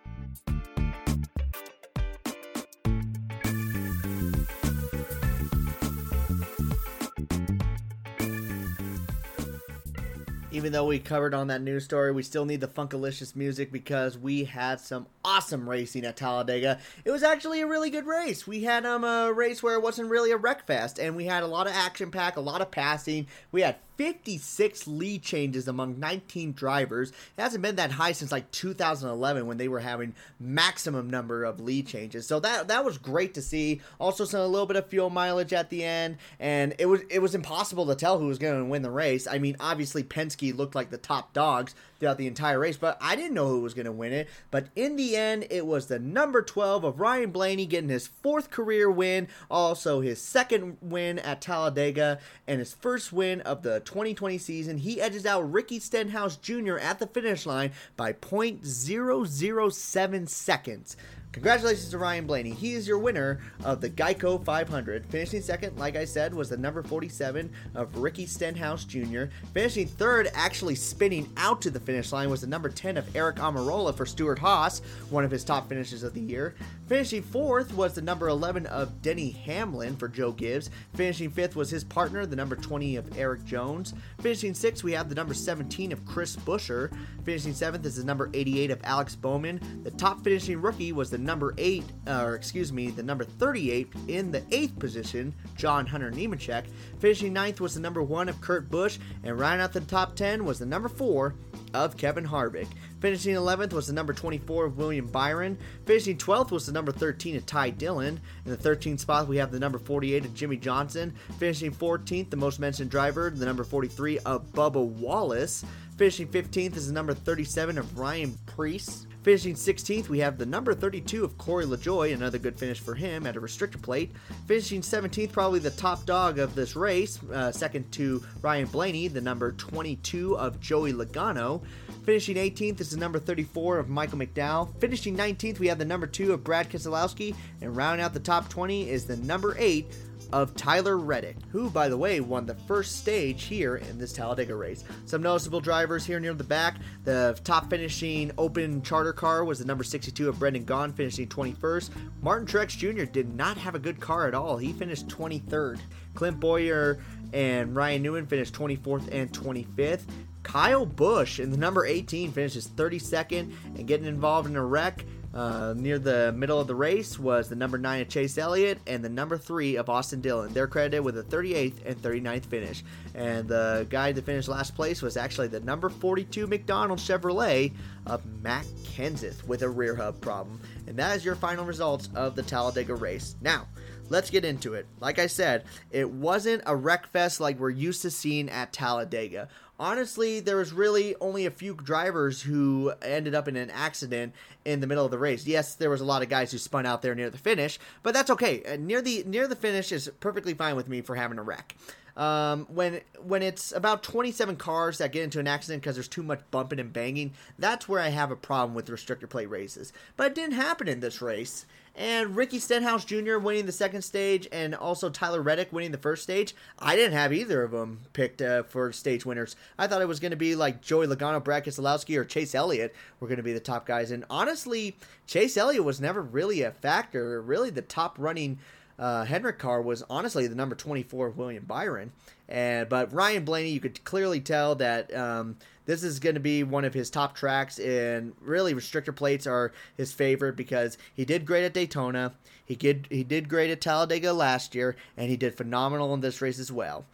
even 10.57 10.71
though 10.71 10.85
we 10.85 10.97
covered 10.97 11.35
on 11.35 11.47
that 11.47 11.61
news 11.61 11.85
story, 11.85 12.11
we 12.11 12.23
still 12.23 12.43
need 12.43 12.59
the 12.59 12.67
Funkalicious 12.67 13.35
music 13.35 13.71
because 13.71 14.17
we 14.17 14.43
had 14.43 14.79
some 14.79 15.05
awesome 15.27 15.69
racing 15.69 16.05
at 16.05 16.15
Talladega. 16.15 16.79
It 17.03 17.11
was 17.11 17.21
actually 17.21 17.59
a 17.59 17.67
really 17.67 17.89
good 17.89 18.05
race. 18.05 18.47
We 18.47 18.63
had 18.63 18.85
um, 18.85 19.03
a 19.03 19.31
race 19.33 19.61
where 19.61 19.75
it 19.75 19.81
wasn't 19.83 20.09
really 20.09 20.31
a 20.31 20.37
wreck 20.37 20.65
fest, 20.65 20.99
and 20.99 21.17
we 21.17 21.25
had 21.25 21.43
a 21.43 21.47
lot 21.47 21.67
of 21.67 21.73
action 21.73 22.11
pack, 22.11 22.37
a 22.37 22.41
lot 22.41 22.61
of 22.61 22.71
passing. 22.71 23.27
We 23.51 23.61
had 23.61 23.75
56 23.97 24.87
lead 24.87 25.23
changes 25.23 25.67
among 25.67 25.99
19 25.99 26.53
drivers. 26.53 27.09
It 27.09 27.41
hasn't 27.41 27.63
been 27.63 27.75
that 27.75 27.91
high 27.91 28.11
since 28.11 28.31
like 28.31 28.49
2011 28.51 29.45
when 29.47 29.57
they 29.57 29.67
were 29.67 29.79
having 29.79 30.13
maximum 30.39 31.09
number 31.09 31.43
of 31.43 31.59
lead 31.59 31.87
changes. 31.87 32.27
So 32.27 32.39
that 32.39 32.67
that 32.67 32.85
was 32.85 32.97
great 32.97 33.33
to 33.33 33.41
see. 33.41 33.81
Also 33.99 34.23
some 34.23 34.39
a 34.39 34.47
little 34.47 34.67
bit 34.67 34.77
of 34.77 34.87
fuel 34.87 35.09
mileage 35.09 35.51
at 35.51 35.69
the 35.69 35.83
end 35.83 36.17
and 36.39 36.75
it 36.77 36.85
was 36.85 37.01
it 37.09 37.19
was 37.19 37.33
impossible 37.35 37.87
to 37.87 37.95
tell 37.95 38.19
who 38.19 38.27
was 38.27 38.37
going 38.37 38.59
to 38.59 38.65
win 38.65 38.83
the 38.83 38.91
race. 38.91 39.27
I 39.27 39.39
mean, 39.39 39.57
obviously 39.59 40.03
Penske 40.03 40.55
looked 40.55 40.75
like 40.75 40.91
the 40.91 40.97
top 40.97 41.33
dogs 41.33 41.73
throughout 41.99 42.17
the 42.17 42.27
entire 42.27 42.59
race, 42.59 42.77
but 42.77 42.97
I 43.01 43.15
didn't 43.15 43.33
know 43.33 43.47
who 43.47 43.61
was 43.61 43.73
going 43.73 43.85
to 43.85 43.91
win 43.91 44.13
it. 44.13 44.29
But 44.51 44.67
in 44.75 44.95
the 44.95 45.15
end, 45.15 45.47
it 45.49 45.65
was 45.65 45.87
the 45.87 45.99
number 45.99 46.41
12 46.41 46.83
of 46.83 46.99
Ryan 46.99 47.31
Blaney 47.31 47.65
getting 47.65 47.89
his 47.89 48.07
fourth 48.07 48.51
career 48.51 48.91
win, 48.91 49.27
also 49.49 50.01
his 50.01 50.21
second 50.21 50.77
win 50.81 51.19
at 51.19 51.41
Talladega, 51.41 52.19
and 52.47 52.59
his 52.59 52.73
first 52.73 53.11
win 53.11 53.41
of 53.41 53.63
the 53.63 53.79
2020 53.81 54.37
season. 54.37 54.77
He 54.77 55.01
edges 55.01 55.25
out 55.25 55.51
Ricky 55.51 55.79
Stenhouse 55.79 56.35
Jr. 56.35 56.77
at 56.77 56.99
the 56.99 57.07
finish 57.07 57.45
line 57.45 57.71
by 57.95 58.13
0.007 58.13 60.29
seconds. 60.29 60.97
Congratulations 61.33 61.89
to 61.89 61.97
Ryan 61.99 62.25
Blaney. 62.25 62.51
He 62.51 62.73
is 62.73 62.87
your 62.87 62.97
winner 62.97 63.39
of 63.63 63.79
the 63.79 63.89
Geico 63.89 64.43
500. 64.43 65.05
Finishing 65.05 65.41
second, 65.41 65.77
like 65.77 65.95
I 65.95 66.03
said, 66.03 66.33
was 66.33 66.49
the 66.49 66.57
number 66.57 66.81
47 66.81 67.51
of 67.75 67.95
Ricky 67.95 68.25
Stenhouse 68.25 68.85
Jr. 68.85 69.25
Finishing 69.53 69.87
third, 69.87 70.31
actually 70.33 70.73
spinning 70.73 71.31
out 71.37 71.61
to 71.61 71.69
the 71.69 71.79
finish 71.79 72.11
line, 72.11 72.31
was 72.31 72.41
the 72.41 72.47
number 72.47 72.69
10 72.69 72.97
of 72.97 73.05
Aric 73.13 73.35
Almirola 73.35 73.95
for 73.95 74.05
Stewart-Haas, 74.05 74.81
one 75.11 75.23
of 75.23 75.29
his 75.29 75.43
top 75.43 75.69
finishes 75.69 76.01
of 76.01 76.15
the 76.15 76.21
year. 76.21 76.55
Finishing 76.87 77.21
fourth 77.21 77.71
was 77.73 77.93
the 77.93 78.01
number 78.01 78.29
11 78.29 78.65
of 78.67 79.01
Denny 79.01 79.29
Hamlin 79.29 79.95
for 79.95 80.07
Joe 80.07 80.31
Gibbs. 80.31 80.71
Finishing 80.95 81.29
fifth 81.29 81.55
was 81.55 81.69
his 81.69 81.83
partner, 81.83 82.25
the 82.25 82.35
number 82.35 82.55
20 82.55 82.95
of 82.95 83.15
Erik 83.17 83.45
Jones. 83.45 83.93
Finishing 84.21 84.55
sixth, 84.55 84.83
we 84.83 84.93
have 84.93 85.09
the 85.09 85.15
number 85.15 85.33
17 85.33 85.91
of 85.91 86.03
Chris 86.05 86.35
Buescher. 86.35 86.91
Finishing 87.23 87.53
seventh 87.53 87.85
is 87.85 87.97
the 87.97 88.03
number 88.05 88.31
88 88.33 88.71
of 88.71 88.79
Alex 88.83 89.15
Bowman. 89.15 89.81
The 89.83 89.91
top 89.91 90.23
finishing 90.23 90.61
rookie 90.61 90.93
was 90.93 91.11
the 91.11 91.16
number 91.17 91.53
8, 91.57 91.83
uh, 92.07 92.23
or 92.23 92.35
excuse 92.35 92.71
me, 92.71 92.89
the 92.89 93.03
number 93.03 93.23
38 93.23 93.91
in 94.07 94.31
the 94.31 94.41
8th 94.41 94.79
position, 94.79 95.33
John 95.55 95.85
Hunter 95.85 96.11
Nemechek. 96.11 96.65
Finishing 96.99 97.33
ninth 97.33 97.61
was 97.61 97.73
the 97.73 97.79
number 97.79 98.01
1 98.01 98.29
of 98.29 98.39
Kurt 98.41 98.69
Busch, 98.69 98.99
and 99.23 99.39
rounding 99.39 99.61
out 99.61 99.73
the 99.73 99.81
top 99.81 100.15
10 100.15 100.45
was 100.45 100.59
the 100.59 100.65
number 100.65 100.89
4 100.89 101.35
of 101.73 101.97
Kevin 101.97 102.27
Harvick. 102.27 102.67
Finishing 102.99 103.35
11th 103.35 103.73
was 103.73 103.87
the 103.87 103.93
number 103.93 104.11
24 104.11 104.65
of 104.65 104.77
William 104.77 105.05
Byron. 105.07 105.57
Finishing 105.85 106.17
12th 106.17 106.51
was 106.51 106.65
the 106.65 106.71
number 106.71 106.91
13 106.91 107.35
of 107.35 107.45
Ty 107.45 107.69
Dillon. 107.71 108.19
In 108.45 108.51
the 108.51 108.57
13th 108.57 108.99
spot, 108.99 109.27
we 109.27 109.37
have 109.37 109.51
the 109.51 109.59
number 109.59 109.77
48 109.77 110.25
of 110.25 110.33
Jimmie 110.33 110.57
Johnson. 110.57 111.13
Finishing 111.37 111.71
14th, 111.71 112.31
the 112.31 112.37
most 112.37 112.59
mentioned 112.59 112.89
driver, 112.89 113.29
the 113.29 113.45
number 113.45 113.63
43 113.63 114.19
of 114.19 114.51
Bubba 114.51 114.83
Wallace. 114.83 115.63
Finishing 115.97 116.27
15th 116.27 116.75
is 116.75 116.87
the 116.87 116.93
number 116.93 117.13
37 117.13 117.77
of 117.77 117.99
Ryan 117.99 118.35
Preece. 118.47 119.05
Finishing 119.27 119.55
16th, 119.55 120.07
we 120.07 120.19
have 120.19 120.37
the 120.37 120.45
number 120.45 120.73
32 120.73 121.23
of 121.23 121.37
Corey 121.37 121.65
LaJoie, 121.65 122.13
another 122.13 122.37
good 122.37 122.57
finish 122.57 122.79
for 122.79 122.95
him 122.95 123.27
at 123.27 123.35
a 123.35 123.41
restrictor 123.41 123.81
plate. 123.81 124.11
Finishing 124.45 124.81
17th, 124.81 125.33
probably 125.33 125.59
the 125.59 125.69
top 125.71 126.05
dog 126.05 126.39
of 126.39 126.55
this 126.55 126.75
race, 126.75 127.21
uh, 127.33 127.51
second 127.51 127.91
to 127.91 128.23
Ryan 128.41 128.67
Blaney, 128.67 129.09
the 129.09 129.19
number 129.19 129.51
22 129.51 130.37
of 130.37 130.61
Joey 130.61 130.93
Logano. 130.93 131.61
Finishing 132.07 132.37
18th 132.37 132.79
is 132.79 132.91
the 132.91 132.97
number 132.97 133.19
34 133.19 133.79
of 133.79 133.89
Michael 133.89 134.17
McDowell. 134.17 134.73
Finishing 134.79 135.17
19th, 135.17 135.59
we 135.59 135.67
have 135.67 135.77
the 135.77 135.83
number 135.83 136.07
2 136.07 136.31
of 136.31 136.41
Brad 136.41 136.69
Keselowski. 136.69 137.35
And 137.59 137.75
rounding 137.75 138.01
out 138.01 138.13
the 138.13 138.19
top 138.21 138.47
20 138.47 138.89
is 138.89 139.03
the 139.03 139.17
number 139.17 139.57
8 139.59 139.85
of 140.31 140.55
Tyler 140.55 140.97
Reddick, 140.97 141.35
who, 141.51 141.69
by 141.69 141.89
the 141.89 141.97
way, 141.97 142.21
won 142.21 142.45
the 142.45 142.55
first 142.55 142.95
stage 142.95 143.43
here 143.43 143.75
in 143.75 143.97
this 143.97 144.13
Talladega 144.13 144.55
race. 144.55 144.85
Some 145.05 145.21
noticeable 145.21 145.59
drivers 145.59 146.05
here 146.05 146.21
near 146.21 146.33
the 146.33 146.45
back. 146.45 146.77
The 147.03 147.37
top 147.43 147.69
finishing 147.69 148.31
open 148.37 148.81
charter 148.83 149.11
car 149.11 149.43
was 149.43 149.59
the 149.59 149.65
number 149.65 149.83
62 149.83 150.29
of 150.29 150.39
Brendan 150.39 150.63
Gaughan, 150.63 150.93
finishing 150.93 151.27
21st. 151.27 151.89
Martin 152.21 152.47
Truex 152.47 152.69
Jr. 152.69 153.03
did 153.03 153.35
not 153.35 153.57
have 153.57 153.75
a 153.75 153.79
good 153.79 153.99
car 153.99 154.29
at 154.29 154.33
all. 154.33 154.55
He 154.55 154.71
finished 154.71 155.09
23rd. 155.09 155.81
Clint 156.13 156.39
Bowyer 156.39 156.99
and 157.33 157.75
Ryan 157.75 158.01
Newman 158.01 158.27
finished 158.27 158.53
24th 158.53 159.09
and 159.11 159.29
25th. 159.33 160.03
Kyle 160.47 160.85
Busch 160.85 161.41
in 161.41 161.51
the 161.51 161.57
number 161.57 161.85
18 161.85 162.31
finishes 162.31 162.69
32nd 162.69 163.53
and 163.75 163.85
getting 163.85 164.07
involved 164.07 164.49
in 164.49 164.55
a 164.55 164.63
wreck. 164.63 165.03
Uh, 165.33 165.73
near 165.77 165.99
the 165.99 166.31
middle 166.31 166.59
of 166.59 166.67
the 166.67 166.73
race 166.73 167.19
was 167.19 167.49
the 167.49 167.55
number 167.55 167.77
9 167.77 168.01
of 168.01 168.07
Chase 168.07 168.37
Elliott 168.37 168.79
and 168.87 169.03
the 169.03 169.09
number 169.09 169.37
3 169.37 169.75
of 169.75 169.89
Austin 169.89 170.21
Dillon. 170.21 170.53
They're 170.53 170.65
credited 170.65 171.03
with 171.03 171.17
a 171.17 171.23
38th 171.23 171.85
and 171.85 172.01
39th 172.01 172.45
finish. 172.45 172.83
And 173.13 173.47
the 173.47 173.85
guy 173.89 174.13
that 174.13 174.25
finished 174.25 174.47
last 174.47 174.73
place 174.73 175.01
was 175.01 175.17
actually 175.17 175.49
the 175.49 175.59
number 175.59 175.89
42 175.89 176.47
McDonald 176.47 176.99
Chevrolet 176.99 177.73
of 178.05 178.25
Matt 178.41 178.65
Kenseth 178.83 179.43
with 179.43 179.63
a 179.63 179.69
rear 179.69 179.95
hub 179.95 180.21
problem. 180.21 180.61
And 180.87 180.97
that 180.97 181.17
is 181.17 181.25
your 181.25 181.35
final 181.35 181.65
results 181.65 182.09
of 182.15 182.35
the 182.35 182.41
Talladega 182.41 182.95
race. 182.95 183.35
Now, 183.41 183.67
let's 184.09 184.29
get 184.29 184.45
into 184.45 184.73
it. 184.73 184.87
Like 185.01 185.19
I 185.19 185.27
said, 185.27 185.65
it 185.91 186.09
wasn't 186.09 186.63
a 186.65 186.75
wreck 186.75 187.05
fest 187.07 187.41
like 187.41 187.59
we're 187.59 187.69
used 187.69 188.01
to 188.03 188.09
seeing 188.09 188.49
at 188.49 188.73
Talladega 188.73 189.49
honestly, 189.79 190.39
there 190.39 190.57
was 190.57 190.73
really 190.73 191.15
only 191.21 191.45
a 191.45 191.51
few 191.51 191.73
drivers 191.73 192.41
who 192.41 192.93
ended 193.01 193.35
up 193.35 193.47
in 193.47 193.55
an 193.55 193.69
accident 193.69 194.33
in 194.65 194.79
the 194.79 194.87
middle 194.87 195.05
of 195.05 195.11
the 195.11 195.17
race. 195.17 195.45
Yes, 195.47 195.75
there 195.75 195.89
was 195.89 196.01
a 196.01 196.05
lot 196.05 196.21
of 196.21 196.29
guys 196.29 196.51
who 196.51 196.57
spun 196.57 196.85
out 196.85 197.01
there 197.01 197.15
near 197.15 197.29
the 197.29 197.37
finish, 197.37 197.79
but 198.03 198.13
that's 198.13 198.29
okay. 198.31 198.63
Uh, 198.63 198.77
near 198.77 199.01
the 199.01 199.23
near 199.25 199.47
the 199.47 199.55
finish 199.55 199.91
is 199.91 200.09
perfectly 200.19 200.53
fine 200.53 200.75
with 200.75 200.87
me 200.87 201.01
for 201.01 201.15
having 201.15 201.37
a 201.37 201.43
wreck. 201.43 201.75
Um, 202.17 202.65
when 202.73 203.01
when 203.23 203.43
it's 203.43 203.71
about 203.71 204.01
27 204.01 204.55
cars 204.55 204.97
that 204.97 205.11
get 205.11 205.23
into 205.23 205.39
an 205.39 205.47
accident 205.47 205.83
because 205.83 205.95
there's 205.95 206.07
too 206.07 206.23
much 206.23 206.41
bumping 206.49 206.79
and 206.79 206.91
banging, 206.91 207.33
that's 207.59 207.87
where 207.87 208.01
I 208.01 208.09
have 208.09 208.31
a 208.31 208.35
problem 208.35 208.73
with 208.73 208.87
restrictor 208.87 209.29
plate 209.29 209.49
races. 209.51 209.93
But 210.17 210.31
it 210.31 210.35
didn't 210.35 210.55
happen 210.55 210.87
in 210.87 210.99
this 210.99 211.21
race, 211.21 211.67
and 211.95 212.35
Ricky 212.35 212.57
Stenhouse 212.57 213.05
Jr. 213.05 213.37
winning 213.37 213.67
the 213.67 213.71
second 213.71 214.01
stage, 214.01 214.47
and 214.51 214.73
also 214.73 215.11
Tyler 215.11 215.43
Reddick 215.43 215.71
winning 215.71 215.91
the 215.91 215.99
first 215.99 216.23
stage. 216.23 216.55
I 216.79 216.95
didn't 216.95 217.13
have 217.13 217.31
either 217.31 217.61
of 217.61 217.69
them 217.69 217.99
picked 218.13 218.41
uh, 218.41 218.63
for 218.63 218.91
stage 218.91 219.23
winners. 219.23 219.55
I 219.77 219.85
thought 219.85 220.01
it 220.01 220.07
was 220.07 220.19
going 220.19 220.31
to 220.31 220.37
be 220.37 220.55
like 220.55 220.81
Joey 220.81 221.05
Logano, 221.05 221.43
Brad 221.43 221.65
Keselowski, 221.65 222.17
or 222.17 222.25
Chase 222.25 222.55
Elliott 222.55 222.95
were 223.19 223.27
going 223.27 223.37
to 223.37 223.43
be 223.43 223.53
the 223.53 223.59
top 223.59 223.85
guys. 223.85 224.09
And 224.09 224.25
honestly, 224.27 224.95
Chase 225.27 225.55
Elliott 225.55 225.83
was 225.83 226.01
never 226.01 226.21
really 226.23 226.63
a 226.63 226.71
factor. 226.71 227.39
Really, 227.43 227.69
the 227.69 227.83
top 227.83 228.15
running 228.17 228.57
uh, 228.99 229.25
Hendrick 229.25 229.59
car 229.59 229.81
was 229.81 230.03
honestly 230.09 230.47
the 230.47 230.55
number 230.55 230.75
24 230.75 231.27
of 231.27 231.37
William 231.37 231.65
Byron. 231.65 232.11
And 232.49 232.87
but 232.89 233.13
Ryan 233.13 233.45
Blaney, 233.45 233.69
you 233.69 233.79
could 233.79 234.03
clearly 234.03 234.39
tell 234.39 234.75
that. 234.75 235.13
Um, 235.15 235.57
this 235.85 236.03
is 236.03 236.19
going 236.19 236.35
to 236.35 236.41
be 236.41 236.63
one 236.63 236.83
of 236.83 236.93
his 236.93 237.09
top 237.09 237.33
tracks, 237.33 237.79
and 237.79 238.33
really 238.41 238.73
restrictor 238.73 239.15
plates 239.15 239.47
are 239.47 239.71
his 239.95 240.11
favorite 240.11 240.57
because 240.57 240.97
he 241.13 241.23
did 241.23 241.45
great 241.45 241.63
at 241.63 241.73
Daytona, 241.73 242.33
he 242.67 242.75
did 242.75 243.07
he 243.09 243.23
did 243.23 243.47
great 243.47 243.71
at 243.71 243.79
Talladega 243.79 244.33
last 244.33 244.75
year, 244.75 244.97
and 245.15 245.29
he 245.29 245.37
did 245.37 245.55
phenomenal 245.55 246.13
in 246.13 246.19
this 246.19 246.41
race 246.41 246.59
as 246.59 246.69
well. 246.69 247.05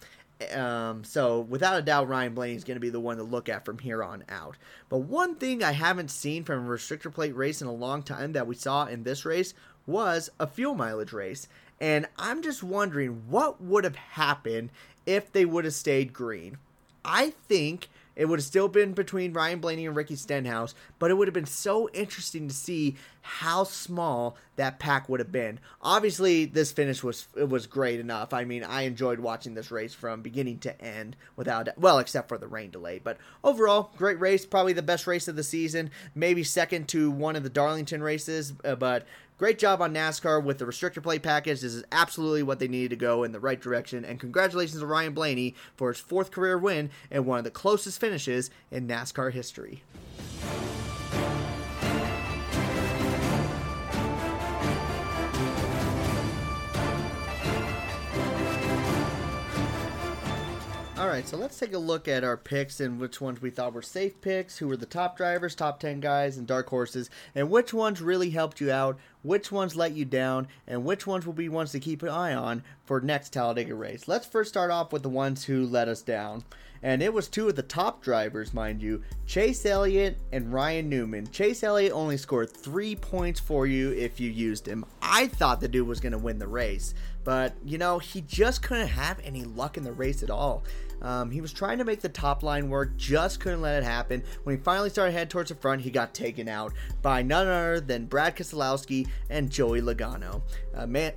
Um, 0.51 1.03
so 1.03 1.41
without 1.41 1.77
a 1.77 1.83
doubt, 1.83 2.09
Ryan 2.09 2.33
Blaney 2.33 2.55
is 2.55 2.63
going 2.63 2.75
to 2.75 2.81
be 2.81 2.89
the 2.89 2.99
one 2.99 3.17
to 3.17 3.23
look 3.23 3.47
at 3.47 3.63
from 3.63 3.77
here 3.77 4.03
on 4.03 4.23
out. 4.29 4.57
But 4.89 4.99
one 4.99 5.35
thing 5.35 5.63
I 5.63 5.71
haven't 5.71 6.09
seen 6.09 6.43
from 6.43 6.65
a 6.65 6.69
restrictor 6.69 7.13
plate 7.13 7.35
race 7.35 7.61
in 7.61 7.67
a 7.67 7.73
long 7.73 8.01
time 8.01 8.33
that 8.33 8.47
we 8.47 8.55
saw 8.55 8.87
in 8.87 9.03
this 9.03 9.25
race 9.25 9.53
was 9.85 10.31
a 10.39 10.47
fuel 10.47 10.73
mileage 10.73 11.13
race. 11.13 11.47
And 11.83 12.07
I'm 12.17 12.41
just 12.41 12.63
wondering 12.63 13.23
what 13.27 13.61
would 13.61 13.83
have 13.83 13.97
happened 13.97 14.69
if 15.05 15.33
they 15.33 15.43
would 15.43 15.65
have 15.65 15.73
stayed 15.73 16.13
green. 16.13 16.57
I 17.03 17.31
think 17.49 17.89
it 18.15 18.25
would 18.25 18.39
have 18.39 18.45
still 18.45 18.69
been 18.69 18.93
between 18.93 19.33
Ryan 19.33 19.59
Blaney 19.59 19.85
and 19.85 19.93
Ricky 19.93 20.15
Stenhouse, 20.15 20.75
but 20.97 21.11
it 21.11 21.15
would 21.15 21.27
have 21.27 21.33
been 21.33 21.45
so 21.45 21.89
interesting 21.89 22.47
to 22.47 22.53
see 22.53 22.95
how 23.21 23.63
small 23.63 24.37
that 24.55 24.79
pack 24.79 25.09
would 25.09 25.19
have 25.19 25.31
been. 25.31 25.59
Obviously, 25.81 26.45
this 26.45 26.71
finish 26.71 27.03
was 27.03 27.27
it 27.35 27.49
was 27.49 27.67
great 27.67 27.99
enough. 27.99 28.33
I 28.33 28.45
mean, 28.45 28.63
I 28.63 28.83
enjoyed 28.83 29.19
watching 29.19 29.53
this 29.53 29.71
race 29.71 29.93
from 29.93 30.21
beginning 30.21 30.59
to 30.59 30.81
end 30.81 31.15
without 31.35 31.67
well, 31.77 31.99
except 31.99 32.29
for 32.29 32.37
the 32.37 32.47
rain 32.47 32.69
delay. 32.69 33.01
But 33.03 33.17
overall, 33.43 33.91
great 33.97 34.19
race, 34.19 34.45
probably 34.45 34.73
the 34.73 34.81
best 34.81 35.07
race 35.07 35.27
of 35.27 35.35
the 35.35 35.43
season, 35.43 35.89
maybe 36.15 36.43
second 36.43 36.87
to 36.89 37.09
one 37.09 37.35
of 37.35 37.43
the 37.43 37.49
Darlington 37.49 38.03
races, 38.03 38.53
uh, 38.63 38.75
but 38.75 39.05
Great 39.39 39.57
job 39.57 39.81
on 39.81 39.93
NASCAR 39.95 40.43
with 40.43 40.59
the 40.59 40.65
restrictor 40.65 41.01
plate 41.01 41.23
package. 41.23 41.61
This 41.61 41.73
is 41.73 41.83
absolutely 41.91 42.43
what 42.43 42.59
they 42.59 42.67
needed 42.67 42.91
to 42.91 42.95
go 42.95 43.23
in 43.23 43.31
the 43.31 43.39
right 43.39 43.59
direction. 43.59 44.05
And 44.05 44.19
congratulations 44.19 44.79
to 44.79 44.85
Ryan 44.85 45.13
Blaney 45.13 45.55
for 45.75 45.91
his 45.91 45.99
fourth 45.99 46.29
career 46.29 46.57
win 46.57 46.91
and 47.09 47.25
one 47.25 47.39
of 47.39 47.43
the 47.43 47.51
closest 47.51 47.99
finishes 47.99 48.51
in 48.69 48.87
NASCAR 48.87 49.33
history. 49.33 49.83
All 61.03 61.09
right, 61.09 61.27
so 61.27 61.35
let's 61.35 61.59
take 61.59 61.73
a 61.73 61.77
look 61.77 62.07
at 62.07 62.23
our 62.23 62.37
picks 62.37 62.79
and 62.79 62.97
which 62.97 63.19
ones 63.19 63.41
we 63.41 63.49
thought 63.49 63.73
were 63.73 63.81
safe 63.81 64.21
picks, 64.21 64.57
who 64.57 64.69
were 64.69 64.77
the 64.77 64.85
top 64.85 65.17
drivers, 65.17 65.53
top 65.53 65.81
10 65.81 65.99
guys, 65.99 66.37
and 66.37 66.47
dark 66.47 66.69
horses, 66.69 67.09
and 67.35 67.49
which 67.49 67.73
ones 67.73 68.01
really 68.01 68.29
helped 68.29 68.61
you 68.61 68.71
out, 68.71 68.97
which 69.23 69.51
ones 69.51 69.75
let 69.75 69.93
you 69.93 70.05
down, 70.05 70.47
and 70.67 70.85
which 70.85 71.07
ones 71.07 71.25
will 71.25 71.33
be 71.33 71.49
ones 71.49 71.71
to 71.71 71.79
keep 71.79 72.03
an 72.03 72.09
eye 72.09 72.35
on 72.35 72.63
for 72.85 73.01
next 73.01 73.33
Talladega 73.33 73.73
race. 73.73 74.07
Let's 74.07 74.27
first 74.27 74.51
start 74.51 74.69
off 74.69 74.93
with 74.93 75.01
the 75.01 75.09
ones 75.09 75.45
who 75.45 75.65
let 75.65 75.87
us 75.87 76.01
down. 76.01 76.43
And 76.83 77.01
it 77.01 77.13
was 77.13 77.29
two 77.29 77.47
of 77.47 77.55
the 77.55 77.63
top 77.63 78.03
drivers, 78.03 78.53
mind 78.53 78.81
you, 78.81 79.01
Chase 79.25 79.65
Elliott 79.65 80.17
and 80.33 80.51
Ryan 80.51 80.89
Newman. 80.89 81.31
Chase 81.31 81.63
Elliott 81.63 81.93
only 81.93 82.17
scored 82.17 82.51
three 82.51 82.93
points 82.93 83.39
for 83.39 83.65
you 83.65 83.93
if 83.93 84.19
you 84.19 84.29
used 84.29 84.67
him. 84.67 84.83
I 85.01 85.27
thought 85.27 85.61
the 85.61 85.69
dude 85.69 85.87
was 85.87 86.01
going 86.01 86.11
to 86.11 86.17
win 86.17 86.39
the 86.39 86.47
race, 86.47 86.93
but 87.23 87.53
you 87.63 87.77
know, 87.77 87.99
he 87.99 88.19
just 88.19 88.63
couldn't 88.63 88.87
have 88.87 89.21
any 89.23 89.45
luck 89.45 89.77
in 89.77 89.85
the 89.85 89.93
race 89.93 90.23
at 90.23 90.29
all. 90.29 90.65
Um, 91.03 91.29
he 91.29 91.41
was 91.41 91.53
trying 91.53 91.77
to 91.77 91.85
make 91.85 92.01
the 92.01 92.09
top 92.09 92.43
line 92.43 92.69
work, 92.69 92.95
just 92.97 93.39
couldn't 93.39 93.61
let 93.61 93.81
it 93.81 93.85
happen. 93.85 94.23
When 94.43 94.57
he 94.57 94.63
finally 94.63 94.89
started 94.89 95.11
head 95.11 95.29
towards 95.29 95.49
the 95.49 95.55
front, 95.55 95.81
he 95.81 95.91
got 95.91 96.13
taken 96.13 96.47
out 96.47 96.73
by 97.01 97.21
none 97.21 97.47
other 97.47 97.79
than 97.79 98.05
Brad 98.05 98.35
Keselowski 98.35 99.07
and 99.29 99.49
Joey 99.49 99.81
Logano. 99.81 100.41
Uh, 100.73 100.87
man, 100.87 101.13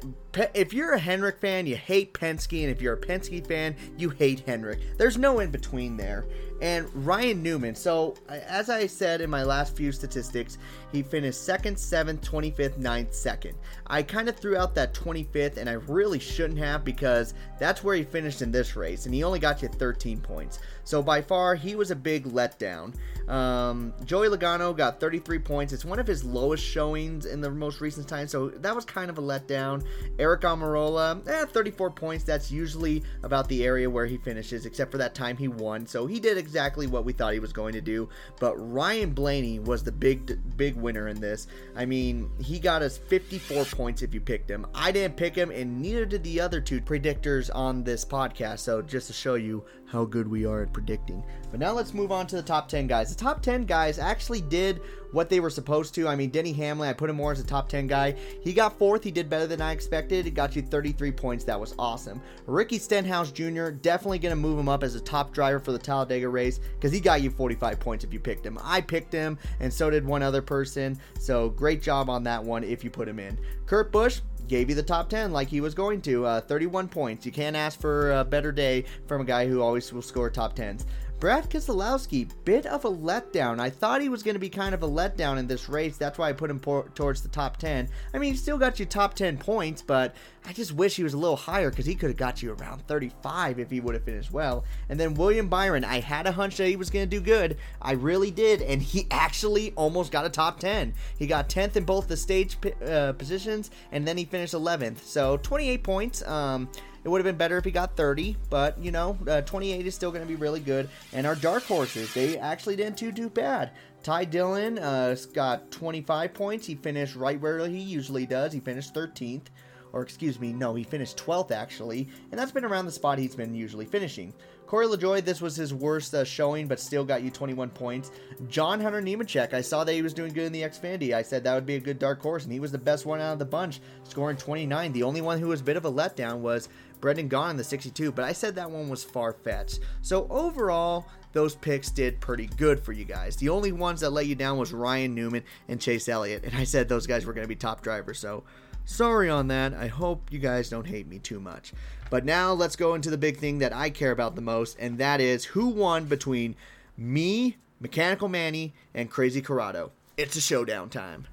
if 0.55 0.73
you're 0.73 0.93
a 0.93 0.99
Hendrick 0.99 1.39
fan, 1.39 1.67
you 1.67 1.77
hate 1.77 2.13
Penske, 2.13 2.63
and 2.63 2.71
if 2.71 2.83
you're 2.83 2.95
a 2.95 3.01
Penske 3.01 3.47
fan, 3.47 3.75
you 3.97 4.11
hate 4.11 4.41
Hendrick. 4.41 4.81
There's 4.99 5.17
no 5.17 5.39
in 5.39 5.51
between 5.51 5.97
there 5.97 6.27
and 6.61 6.89
Ryan 7.07 7.43
Newman. 7.43 7.75
So, 7.75 8.15
as 8.29 8.71
I 8.71 8.87
said 8.87 9.21
in 9.21 9.31
my 9.31 9.43
last 9.43 9.77
few 9.77 9.93
statistics, 9.93 10.59
he 10.93 11.03
finished 11.03 11.45
second, 11.45 11.79
seventh, 11.79 12.23
25th, 12.23 12.79
9th, 12.79 13.13
second. 13.13 13.55
I 13.87 14.03
kind 14.03 14.29
of 14.29 14.37
threw 14.37 14.57
out 14.57 14.75
that 14.75 14.95
25th, 14.95 15.59
and 15.59 15.69
I 15.69 15.75
really 15.75 16.19
shouldn't 16.19 16.59
have 16.59 16.85
because 16.85 17.35
that's 17.59 17.85
where 17.85 17.97
he 17.97 18.05
finished 18.05 18.43
in 18.43 18.51
this 18.51 18.77
race, 18.77 19.07
and 19.07 19.15
he 19.15 19.23
only 19.25 19.39
got 19.39 19.63
you 19.63 19.69
13 19.79 20.21
points. 20.21 20.59
So, 20.87 21.03
by 21.03 21.21
far, 21.21 21.57
he 21.57 21.75
was 21.75 21.91
a 21.91 21.97
big 21.97 22.25
letdown. 22.25 22.95
Um, 23.29 23.93
Joey 24.05 24.29
Logano 24.29 24.77
got 24.77 25.01
33 25.01 25.41
points. 25.41 25.73
It's 25.73 25.85
one 25.85 25.99
of 25.99 26.07
his 26.07 26.23
lowest 26.25 26.65
showings 26.65 27.27
in 27.27 27.41
the 27.41 27.51
most 27.51 27.81
recent 27.81 28.07
time, 28.07 28.29
so 28.29 28.51
that 28.51 28.75
was 28.75 28.85
kind 28.85 29.11
of 29.11 29.19
a 29.19 29.23
letdown. 29.23 29.85
Aric 30.19 30.43
Almirola, 30.43 31.27
eh, 31.29 31.45
34 31.47 31.91
points. 31.91 32.25
That's 32.25 32.51
usually 32.53 33.03
about 33.25 33.49
the 33.49 33.65
area 33.65 33.91
where 33.91 34.07
he 34.07 34.17
finishes, 34.19 34.65
except 34.65 34.93
for 34.93 34.99
that 34.99 35.15
time 35.15 35.37
he 35.37 35.49
won. 35.49 35.87
So 35.87 36.07
he 36.07 36.21
did 36.21 36.39
exactly 36.39 36.87
what 36.87 37.05
we 37.05 37.13
thought 37.13 37.33
he 37.33 37.41
was 37.41 37.53
going 37.53 37.73
to 37.73 37.81
do. 37.81 38.09
But 38.39 38.55
Ryan 38.57 39.13
Blaney 39.13 39.59
was 39.59 39.83
the 39.83 39.93
big, 39.93 40.39
big 40.57 40.77
winner 40.77 41.09
in 41.09 41.21
this. 41.21 41.49
I 41.75 41.85
mean, 41.85 42.31
he 42.41 42.61
got 42.61 42.83
us 42.83 42.97
54 42.97 43.65
points 43.65 44.03
if 44.03 44.15
you 44.15 44.21
picked 44.21 44.49
him. 44.49 44.67
I 44.75 44.93
didn't 44.93 45.17
pick 45.17 45.35
him, 45.35 45.51
and 45.51 45.83
neither 45.83 46.07
did 46.07 46.23
the 46.23 46.41
other 46.41 46.61
two 46.61 46.81
predictors 46.81 47.51
on 47.53 47.83
this 47.83 48.05
podcast. 48.05 48.61
So 48.61 48.83
just 48.83 49.09
to 49.09 49.13
show 49.13 49.35
you 49.35 49.65
how 49.87 50.05
good 50.05 50.29
we 50.29 50.45
are 50.45 50.63
predicting. 50.77 51.25
But 51.51 51.59
now 51.59 51.73
let's 51.73 51.95
move 51.95 52.13
on 52.13 52.27
to 52.27 52.37
the 52.37 52.43
top 52.43 52.69
10 52.69 52.87
guys. 52.87 53.09
The 53.09 53.25
top 53.25 53.41
10 53.41 53.65
guys 53.65 53.99
actually 53.99 54.43
did 54.43 54.83
what 55.11 55.31
they 55.31 55.41
were 55.41 55.49
supposed 55.49 55.95
to. 55.95 56.07
I 56.07 56.15
mean, 56.17 56.29
Denny 56.29 56.53
Hamlin, 56.53 56.91
I 56.91 56.93
put 56.93 57.09
him 57.09 57.17
more 57.17 57.33
as 57.33 57.41
a 57.41 57.45
top 57.45 57.71
10 57.71 57.87
guy. 57.87 58.15
He 58.43 58.53
got 58.53 58.79
fourth. 58.79 59.03
He 59.03 59.11
did 59.11 59.31
better 59.31 59.47
than 59.47 59.63
I 59.63 59.73
expected. 59.73 60.27
It 60.27 60.33
got 60.33 60.55
you 60.55 60.61
33 60.61 61.13
points. 61.13 61.45
That 61.45 61.59
was 61.59 61.75
awesome. 61.79 62.21
Ricky 62.45 62.77
Stenhouse 62.79 63.33
Jr., 63.33 63.71
definitely 63.71 64.19
going 64.19 64.33
to 64.33 64.37
move 64.37 64.59
him 64.59 64.69
up 64.69 64.83
as 64.83 64.95
a 64.97 65.01
top 65.01 65.33
driver 65.33 65.59
for 65.59 65.73
the 65.73 65.79
Talladega 65.79 66.29
race 66.29 66.61
because 66.75 66.93
he 66.93 67.01
got 67.01 67.23
you 67.23 67.31
45 67.31 67.81
points 67.81 68.05
if 68.05 68.13
you 68.13 68.21
picked 68.21 68.45
him. 68.45 68.59
I 68.63 68.83
picked 68.83 69.15
him, 69.15 69.39
and 69.61 69.73
so 69.73 69.89
did 69.89 70.05
one 70.05 70.23
other 70.23 70.43
person. 70.43 71.01
So 71.19 71.49
great 71.49 71.81
job 71.81 72.11
on 72.11 72.23
that 72.25 72.45
one 72.45 72.65
if 72.65 72.85
you 72.85 72.91
put 72.91 73.09
him 73.09 73.19
in. 73.19 73.39
Kurt 73.65 73.91
Busch, 73.91 74.21
gave 74.49 74.69
you 74.69 74.75
the 74.75 74.83
top 74.83 75.09
10 75.09 75.33
like 75.33 75.49
he 75.49 75.61
was 75.61 75.75
going 75.75 76.01
to. 76.03 76.25
Uh, 76.25 76.41
31 76.41 76.89
points. 76.89 77.27
You 77.27 77.33
can't 77.33 77.57
ask 77.57 77.81
for 77.81 78.13
a 78.13 78.25
better 78.25 78.53
day 78.53 78.85
from 79.07 79.21
a 79.21 79.25
guy 79.25 79.47
who 79.47 79.61
always 79.61 79.93
will 79.93 80.03
score 80.03 80.31
top 80.31 80.57
10s. 80.57 80.85
Brad 81.19 81.49
Keselowski, 81.49 82.29
bit 82.45 82.67
of 82.67 82.85
a 82.85 82.91
letdown. 82.91 83.59
I 83.59 83.71
thought 83.71 84.03
he 84.03 84.11
was 84.11 84.23
going 84.23 84.35
to 84.35 84.41
be 84.41 84.51
kind 84.51 84.75
of 84.75 84.83
a 84.83 84.89
letdown 84.89 85.39
in 85.39 85.47
this 85.47 85.67
race. 85.67 85.97
That's 85.97 86.19
why 86.19 86.29
I 86.29 86.35
put 86.35 86.51
him 86.51 86.61
por- 86.61 86.91
towards 86.91 87.23
the 87.23 87.29
top 87.29 87.57
10. 87.57 87.89
I 88.13 88.19
mean, 88.19 88.33
he 88.33 88.37
still 88.37 88.59
got 88.59 88.79
you 88.79 88.85
top 88.85 89.15
10 89.15 89.39
points, 89.39 89.81
but 89.81 90.15
I 90.45 90.53
just 90.53 90.73
wish 90.73 90.95
he 90.95 91.03
was 91.03 91.15
a 91.15 91.19
little 91.19 91.37
higher 91.37 91.71
because 91.71 91.87
he 91.87 91.95
could 91.95 92.11
have 92.11 92.19
got 92.19 92.43
you 92.43 92.53
around 92.53 92.87
35 92.87 93.59
if 93.59 93.71
he 93.71 93.81
would 93.81 93.95
have 93.95 94.05
finished 94.05 94.31
well. 94.31 94.65
And 94.91 95.01
then 95.01 95.15
William 95.15 95.49
Byron, 95.49 95.85
I 95.85 96.01
had 96.01 96.27
a 96.27 96.33
hunch 96.33 96.59
that 96.59 96.69
he 96.69 96.77
was 96.77 96.91
going 96.91 97.09
to 97.09 97.17
do 97.17 97.23
good. 97.23 97.57
I 97.81 97.93
really 97.93 98.31
did, 98.31 98.61
and 98.61 98.83
he 98.83 99.07
actually 99.11 99.73
almost 99.73 100.13
got 100.13 100.27
a 100.27 100.31
top 100.31 100.61
10. 100.61 100.93
He 101.19 101.27
got 101.27 101.49
10th 101.49 101.77
in 101.77 101.85
both 101.85 102.09
the 102.09 102.17
stage 102.19 102.59
uh, 102.87 103.15
positions, 103.15 103.71
and 103.91 104.07
then 104.07 104.19
he 104.19 104.27
finished 104.27 104.53
11th. 104.53 104.99
So 104.99 105.39
28 105.39 105.83
points. 105.83 106.27
Um, 106.27 106.69
it 107.07 107.09
would 107.09 107.21
have 107.21 107.25
been 107.25 107.37
better 107.37 107.57
if 107.57 107.65
he 107.65 107.71
got 107.71 107.97
30, 107.97 108.37
but 108.51 108.77
you 108.81 108.91
know, 108.91 109.17
uh, 109.29 109.41
28 109.43 109.87
is 109.87 109.95
still 109.95 110.11
going 110.11 110.25
to 110.25 110.29
be 110.29 110.35
really 110.35 110.59
good. 110.59 110.89
And 111.13 111.25
our 111.25 111.37
dark 111.37 111.63
horses, 111.63 112.13
they 112.13 112.37
actually 112.37 112.75
didn't 112.75 112.97
do 112.97 113.13
too 113.13 113.31
bad. 113.31 113.71
Ty 114.03 114.25
Dillon 114.25 114.81
uh, 114.81 115.15
got 115.33 115.71
25 115.71 116.35
points. 116.35 116.67
He 116.67 116.75
finished 116.75 117.15
right 117.15 117.41
where 117.41 117.65
he 117.69 117.79
usually 117.79 118.27
does. 118.27 118.53
He 118.53 118.59
finished 118.59 118.93
13th. 118.93 119.45
Or, 119.93 120.03
excuse 120.03 120.41
me, 120.41 120.53
no, 120.53 120.75
he 120.75 120.83
finished 120.83 121.17
12th 121.17 121.53
actually. 121.53 122.09
And 122.33 122.41
that's 122.41 122.51
been 122.51 122.65
around 122.65 122.87
the 122.87 122.93
spot 122.93 123.21
he's 123.21 123.37
been 123.37 123.55
usually 123.55 123.87
finishing. 123.87 124.35
Corey 124.67 124.87
LaJoie, 124.87 125.25
this 125.25 125.41
was 125.41 125.55
his 125.55 125.73
worst 125.73 126.13
uh, 126.13 126.25
showing, 126.25 126.67
but 126.67 126.81
still 126.81 127.05
got 127.05 127.23
you 127.23 127.31
21 127.31 127.71
points. 127.71 128.11
John 128.49 128.81
Hunter 128.81 129.01
Nemechek, 129.01 129.55
I 129.55 129.61
saw 129.61 129.85
that 129.85 129.93
he 129.93 130.03
was 130.03 130.13
doing 130.13 130.33
good 130.33 130.47
in 130.47 130.53
the 130.53 130.63
Xfinity. 130.63 131.15
I 131.15 131.23
said 131.23 131.45
that 131.45 131.55
would 131.55 131.67
be 131.67 131.77
a 131.77 131.81
good 131.81 132.01
dark 132.01 132.21
horse, 132.21 132.43
and 132.43 132.53
he 132.53 132.59
was 132.59 132.73
the 132.73 132.79
best 132.79 133.07
one 133.07 133.21
out 133.21 133.33
of 133.33 133.39
the 133.39 133.45
bunch, 133.45 133.81
scoring 134.03 134.37
29. 134.37 134.93
The 134.93 135.05
only 135.05 135.21
one 135.21 135.39
who 135.39 135.49
was 135.49 135.61
a 135.61 135.65
bit 135.65 135.77
of 135.77 135.85
a 135.85 135.93
letdown 135.93 136.39
was 136.39 136.69
Brendan 137.01 137.29
Gaughan 137.29 137.57
the 137.57 137.65
62, 137.65 138.13
but 138.13 138.25
I 138.25 138.33
said 138.33 138.55
that 138.55 138.71
one 138.71 138.89
was 138.89 139.05
far 139.05 139.33
fetched. 139.33 139.81
So 140.03 140.27
overall, 140.31 141.07
those 141.33 141.55
picks 141.55 141.91
did 141.91 142.21
pretty 142.21 142.47
good 142.47 142.81
for 142.81 142.93
you 142.93 143.05
guys. 143.05 143.37
The 143.37 143.51
only 143.51 143.73
ones 143.73 144.01
that 144.01 144.11
let 144.11 144.27
you 144.27 144.35
down 144.35 144.59
was 144.59 144.73
Ryan 144.73 145.15
Newman 145.15 145.45
and 145.69 145.81
Chase 145.81 146.09
Elliott, 146.09 146.45
and 146.45 146.55
I 146.55 146.65
said 146.65 146.89
those 146.89 147.07
guys 147.07 147.27
were 147.27 147.33
going 147.33 147.45
to 147.45 147.49
be 147.49 147.57
top 147.57 147.83
drivers. 147.83 148.19
So 148.19 148.45
sorry 148.85 149.29
on 149.29 149.49
that. 149.49 149.75
I 149.75 149.89
hope 149.89 150.33
you 150.33 150.39
guys 150.39 150.71
don't 150.71 150.87
hate 150.87 151.07
me 151.07 151.19
too 151.19 151.41
much. 151.41 151.73
But 152.09 152.25
now 152.25 152.53
let's 152.53 152.77
go 152.77 152.95
into 152.95 153.11
the 153.11 153.19
big 153.19 153.37
thing 153.37 153.59
that 153.59 153.75
I 153.75 153.91
care 153.91 154.13
about 154.13 154.35
the 154.35 154.41
most, 154.41 154.79
and 154.79 154.99
that 154.99 155.21
is 155.21 155.45
who 155.45 155.69
won 155.69 156.07
between 156.07 156.57
me, 156.97 157.57
Mechanical 157.81 158.29
Manny, 158.29 158.73
and 158.95 159.11
Crazy 159.11 159.43
Corrado. 159.43 159.93
It's 160.17 160.37
a 160.37 160.41
showdown 160.41 160.89
time. 160.89 161.27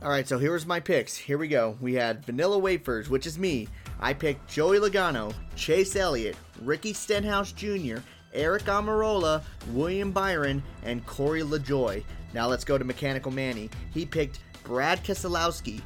All 0.00 0.10
right, 0.10 0.28
so 0.28 0.38
here's 0.38 0.64
my 0.64 0.78
picks. 0.78 1.16
Here 1.16 1.38
we 1.38 1.48
go. 1.48 1.76
We 1.80 1.94
had 1.94 2.24
Vanilla 2.24 2.56
Wafers, 2.56 3.10
which 3.10 3.26
is 3.26 3.36
me. 3.36 3.66
I 3.98 4.14
picked 4.14 4.48
Joey 4.48 4.78
Logano, 4.78 5.34
Chase 5.56 5.96
Elliott, 5.96 6.36
Ricky 6.62 6.92
Stenhouse 6.92 7.50
Jr., 7.50 7.96
Aric 8.32 8.66
Almirola, 8.66 9.42
William 9.72 10.12
Byron, 10.12 10.62
and 10.84 11.04
Corey 11.04 11.42
LaJoie. 11.42 12.04
Now 12.32 12.46
let's 12.46 12.64
go 12.64 12.78
to 12.78 12.84
Mechanical 12.84 13.32
Manny. 13.32 13.70
He 13.92 14.06
picked 14.06 14.38
Brad 14.62 15.02
Keselowski, 15.02 15.80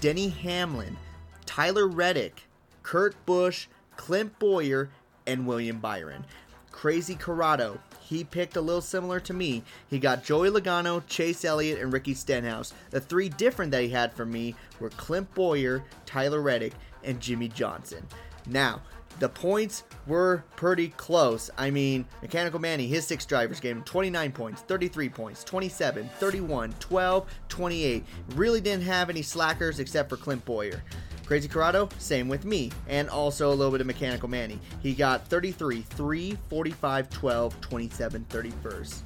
Denny 0.00 0.30
Hamlin, 0.30 0.96
Tyler 1.44 1.88
Reddick, 1.88 2.44
Kurt 2.82 3.14
Busch, 3.26 3.66
Clint 3.98 4.38
Bowyer, 4.38 4.88
and 5.26 5.46
William 5.46 5.78
Byron. 5.78 6.24
Crazy 6.70 7.16
Corrado. 7.16 7.78
He 8.08 8.24
picked 8.24 8.56
a 8.56 8.62
little 8.62 8.80
similar 8.80 9.20
to 9.20 9.34
me. 9.34 9.62
He 9.90 9.98
got 9.98 10.24
Joey 10.24 10.48
Logano, 10.48 11.02
Chase 11.06 11.44
Elliott, 11.44 11.78
and 11.78 11.92
Ricky 11.92 12.14
Stenhouse. 12.14 12.72
The 12.88 13.00
three 13.00 13.28
different 13.28 13.70
that 13.72 13.82
he 13.82 13.90
had 13.90 14.14
for 14.14 14.24
me 14.24 14.54
were 14.80 14.88
Clint 14.90 15.34
Bowyer, 15.34 15.84
Tyler 16.06 16.40
Reddick, 16.40 16.72
and 17.04 17.20
Jimmie 17.20 17.48
Johnson. 17.48 18.06
Now, 18.46 18.80
the 19.18 19.28
points 19.28 19.82
were 20.06 20.42
pretty 20.56 20.88
close. 20.88 21.50
I 21.58 21.70
mean, 21.70 22.06
Mechanical 22.22 22.60
Manny, 22.60 22.86
his 22.86 23.06
six 23.06 23.26
drivers 23.26 23.60
gave 23.60 23.76
him 23.76 23.82
29 23.82 24.32
points, 24.32 24.62
33 24.62 25.08
points, 25.10 25.44
27, 25.44 26.08
31, 26.18 26.72
12, 26.80 27.34
28. 27.48 28.04
Really 28.36 28.60
didn't 28.62 28.84
have 28.84 29.10
any 29.10 29.22
slackers 29.22 29.80
except 29.80 30.08
for 30.08 30.16
Clint 30.16 30.44
Bowyer. 30.46 30.82
Crazy 31.28 31.46
Corrado, 31.46 31.90
same 31.98 32.26
with 32.26 32.46
me, 32.46 32.72
and 32.88 33.10
also 33.10 33.50
a 33.50 33.54
little 33.54 33.70
bit 33.70 33.82
of 33.82 33.86
Mechanical 33.86 34.30
Manny. 34.30 34.58
He 34.82 34.94
got 34.94 35.28
33, 35.28 35.82
3, 35.82 36.38
45, 36.48 37.10
12, 37.10 37.60
27, 37.60 38.26
31st. 38.30 39.02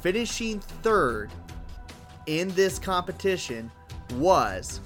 Finishing 0.00 0.60
third 0.60 1.28
in 2.26 2.50
this 2.50 2.78
competition 2.78 3.68
was 4.14 4.78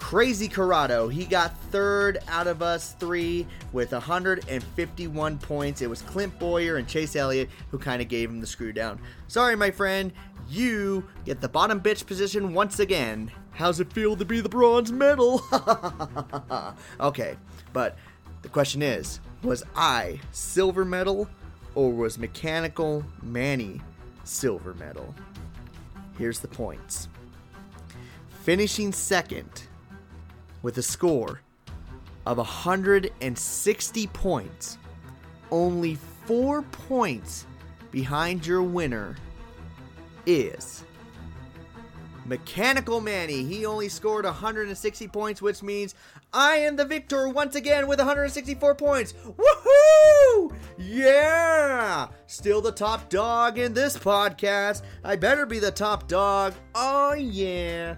Crazy 0.00 0.48
Corrado. 0.48 1.06
He 1.06 1.24
got 1.24 1.56
third 1.70 2.18
out 2.26 2.48
of 2.48 2.60
us 2.60 2.96
three 2.98 3.46
with 3.72 3.92
151 3.92 5.38
points. 5.38 5.80
It 5.80 5.88
was 5.88 6.02
Clint 6.02 6.36
Bowyer 6.40 6.78
and 6.78 6.88
Chase 6.88 7.14
Elliott 7.14 7.50
who 7.70 7.78
kind 7.78 8.02
of 8.02 8.08
gave 8.08 8.30
him 8.30 8.40
the 8.40 8.48
screw 8.48 8.72
down. 8.72 8.98
Sorry, 9.28 9.54
my 9.54 9.70
friend, 9.70 10.12
you 10.50 11.06
get 11.24 11.40
the 11.40 11.48
bottom 11.48 11.80
bitch 11.80 12.04
position 12.04 12.52
once 12.52 12.80
again. 12.80 13.30
How's 13.58 13.80
it 13.80 13.92
feel 13.92 14.14
to 14.14 14.24
be 14.24 14.40
the 14.40 14.48
bronze 14.48 14.92
medal? 14.92 15.42
okay, 17.00 17.36
but 17.72 17.98
the 18.42 18.48
question 18.48 18.82
is 18.82 19.18
was 19.42 19.64
I 19.74 20.20
silver 20.30 20.84
medal 20.84 21.28
or 21.74 21.92
was 21.92 22.18
Mechanical 22.18 23.04
Manny 23.20 23.80
silver 24.22 24.74
medal? 24.74 25.12
Here's 26.18 26.38
the 26.38 26.46
points. 26.46 27.08
Finishing 28.44 28.92
second 28.92 29.64
with 30.62 30.78
a 30.78 30.82
score 30.82 31.40
of 32.26 32.36
160 32.36 34.06
points, 34.06 34.78
only 35.50 35.96
four 36.26 36.62
points 36.62 37.44
behind 37.90 38.46
your 38.46 38.62
winner 38.62 39.16
is 40.26 40.84
Mechanical 42.28 43.00
Manny. 43.00 43.42
He 43.42 43.64
only 43.64 43.88
scored 43.88 44.26
160 44.26 45.08
points, 45.08 45.40
which 45.40 45.62
means 45.62 45.94
I 46.32 46.56
am 46.56 46.76
the 46.76 46.84
victor 46.84 47.28
once 47.28 47.54
again 47.54 47.86
with 47.88 47.98
164 47.98 48.74
points. 48.74 49.14
Woohoo! 49.14 50.54
Yeah! 50.76 52.08
Still 52.26 52.60
the 52.60 52.72
top 52.72 53.08
dog 53.08 53.58
in 53.58 53.72
this 53.72 53.96
podcast. 53.96 54.82
I 55.02 55.16
better 55.16 55.46
be 55.46 55.58
the 55.58 55.70
top 55.70 56.06
dog. 56.06 56.54
Oh 56.74 57.14
yeah. 57.14 57.96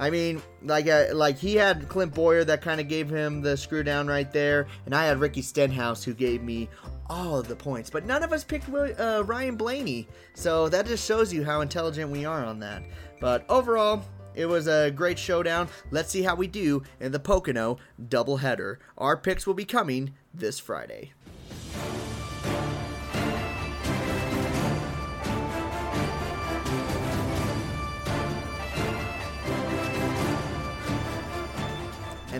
I 0.00 0.08
mean, 0.08 0.42
like 0.62 0.88
uh, 0.88 1.08
like 1.12 1.36
he 1.36 1.54
had 1.54 1.86
Clint 1.90 2.14
Bowyer 2.14 2.42
that 2.44 2.62
kind 2.62 2.80
of 2.80 2.88
gave 2.88 3.10
him 3.10 3.42
the 3.42 3.54
screw 3.54 3.82
down 3.82 4.08
right 4.08 4.32
there, 4.32 4.66
and 4.86 4.94
I 4.94 5.04
had 5.04 5.20
Ricky 5.20 5.42
Stenhouse 5.42 6.02
who 6.02 6.14
gave 6.14 6.42
me 6.42 6.70
all 7.10 7.38
of 7.38 7.48
the 7.48 7.54
points. 7.54 7.90
But 7.90 8.06
none 8.06 8.22
of 8.22 8.32
us 8.32 8.42
picked 8.42 8.72
uh, 8.72 9.22
Ryan 9.26 9.56
Blaney, 9.56 10.08
so 10.32 10.70
that 10.70 10.86
just 10.86 11.06
shows 11.06 11.34
you 11.34 11.44
how 11.44 11.60
intelligent 11.60 12.10
we 12.10 12.24
are 12.24 12.42
on 12.46 12.58
that. 12.60 12.82
But 13.20 13.44
overall, 13.50 14.02
it 14.34 14.46
was 14.46 14.68
a 14.68 14.90
great 14.90 15.18
showdown. 15.18 15.68
Let's 15.90 16.10
see 16.10 16.22
how 16.22 16.34
we 16.34 16.46
do 16.46 16.82
in 16.98 17.12
the 17.12 17.20
Pocono 17.20 17.76
doubleheader. 18.02 18.78
Our 18.96 19.18
picks 19.18 19.46
will 19.46 19.52
be 19.52 19.66
coming 19.66 20.14
this 20.32 20.58
Friday. 20.58 21.12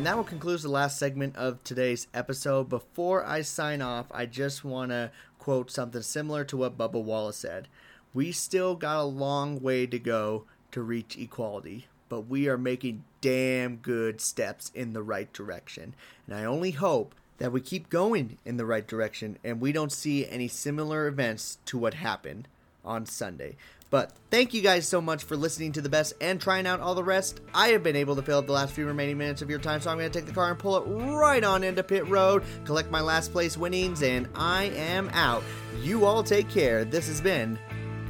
And 0.01 0.07
that 0.07 0.17
will 0.17 0.25
conclude 0.25 0.63
the 0.63 0.71
last 0.71 0.99
segment 0.99 1.37
of 1.37 1.63
today's 1.63 2.07
episode. 2.15 2.71
Before 2.71 3.23
I 3.23 3.43
sign 3.43 3.83
off, 3.83 4.07
I 4.11 4.25
just 4.25 4.65
want 4.65 4.93
to 4.93 5.11
quote 5.39 5.71
something 5.71 6.01
similar 6.01 6.43
to 6.43 6.57
what 6.57 6.79
Bubba 6.79 7.03
Wallace 7.03 7.37
said. 7.37 7.69
We 8.15 8.33
still 8.33 8.77
got 8.77 8.99
a 8.99 9.05
long 9.05 9.61
way 9.61 9.87
to 9.87 9.99
go 9.99 10.47
to 10.73 10.81
reach 10.81 11.19
equality, 11.19 11.87
but 12.09 12.23
we 12.23 12.49
are 12.49 12.57
making 12.57 13.05
damn 13.21 13.77
good 13.77 14.23
steps 14.23 14.73
in 14.75 14.95
the 14.95 15.03
right 15.03 15.31
direction. 15.35 15.95
And 16.27 16.35
I 16.35 16.47
only 16.47 16.71
hope 16.71 17.15
that 17.37 17.53
we 17.53 17.61
keep 17.61 17.91
going 17.91 18.39
in 18.47 18.57
the 18.57 18.65
right 18.65 18.89
direction 18.89 19.37
and 19.45 19.61
we 19.61 19.71
don't 19.71 19.93
see 19.93 20.27
any 20.27 20.49
similar 20.49 21.09
events 21.09 21.59
to 21.67 21.77
what 21.77 21.93
happened 21.93 22.49
on 22.87 23.05
Sunday. 23.05 23.55
But 23.91 24.13
thank 24.31 24.55
you 24.55 24.63
guys 24.63 24.87
so 24.87 25.01
much 25.01 25.25
for 25.25 25.37
listening 25.37 25.73
to 25.73 25.81
the 25.81 25.89
best 25.89 26.15
and 26.21 26.41
trying 26.41 26.67
out 26.67 26.81
all 26.81 26.95
the 26.95 27.05
rest. 27.05 27.41
I 27.53 27.69
have 27.69 27.83
been 27.83 27.97
able 27.97 28.15
to 28.17 28.23
fill 28.23 28.39
up 28.39 28.47
the 28.47 28.53
last 28.53 28.73
few 28.73 28.87
remaining 28.87 29.19
minutes 29.19 29.43
of 29.43 29.51
your 29.51 29.59
time, 29.59 29.81
so 29.81 29.91
I'm 29.91 29.99
going 29.99 30.11
to 30.11 30.17
take 30.17 30.27
the 30.27 30.33
car 30.33 30.49
and 30.51 30.59
pull 30.59 30.77
it 30.77 30.85
right 31.13 31.43
on 31.43 31.65
into 31.65 31.83
pit 31.83 32.07
road, 32.09 32.45
collect 32.65 32.91
my 32.91 33.01
last 33.01 33.33
place 33.33 33.57
winnings, 33.59 34.03
and 34.03 34.29
I 34.37 34.65
am 34.77 35.11
out. 35.13 35.43
You 35.83 36.05
all 36.05 36.23
take 36.23 36.49
care. 36.49 36.85
This 36.85 37.09
has 37.09 37.21
been 37.21 37.59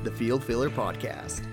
the 0.05 0.11
Field 0.11 0.45
Filler 0.45 0.71
Podcast. 0.71 1.47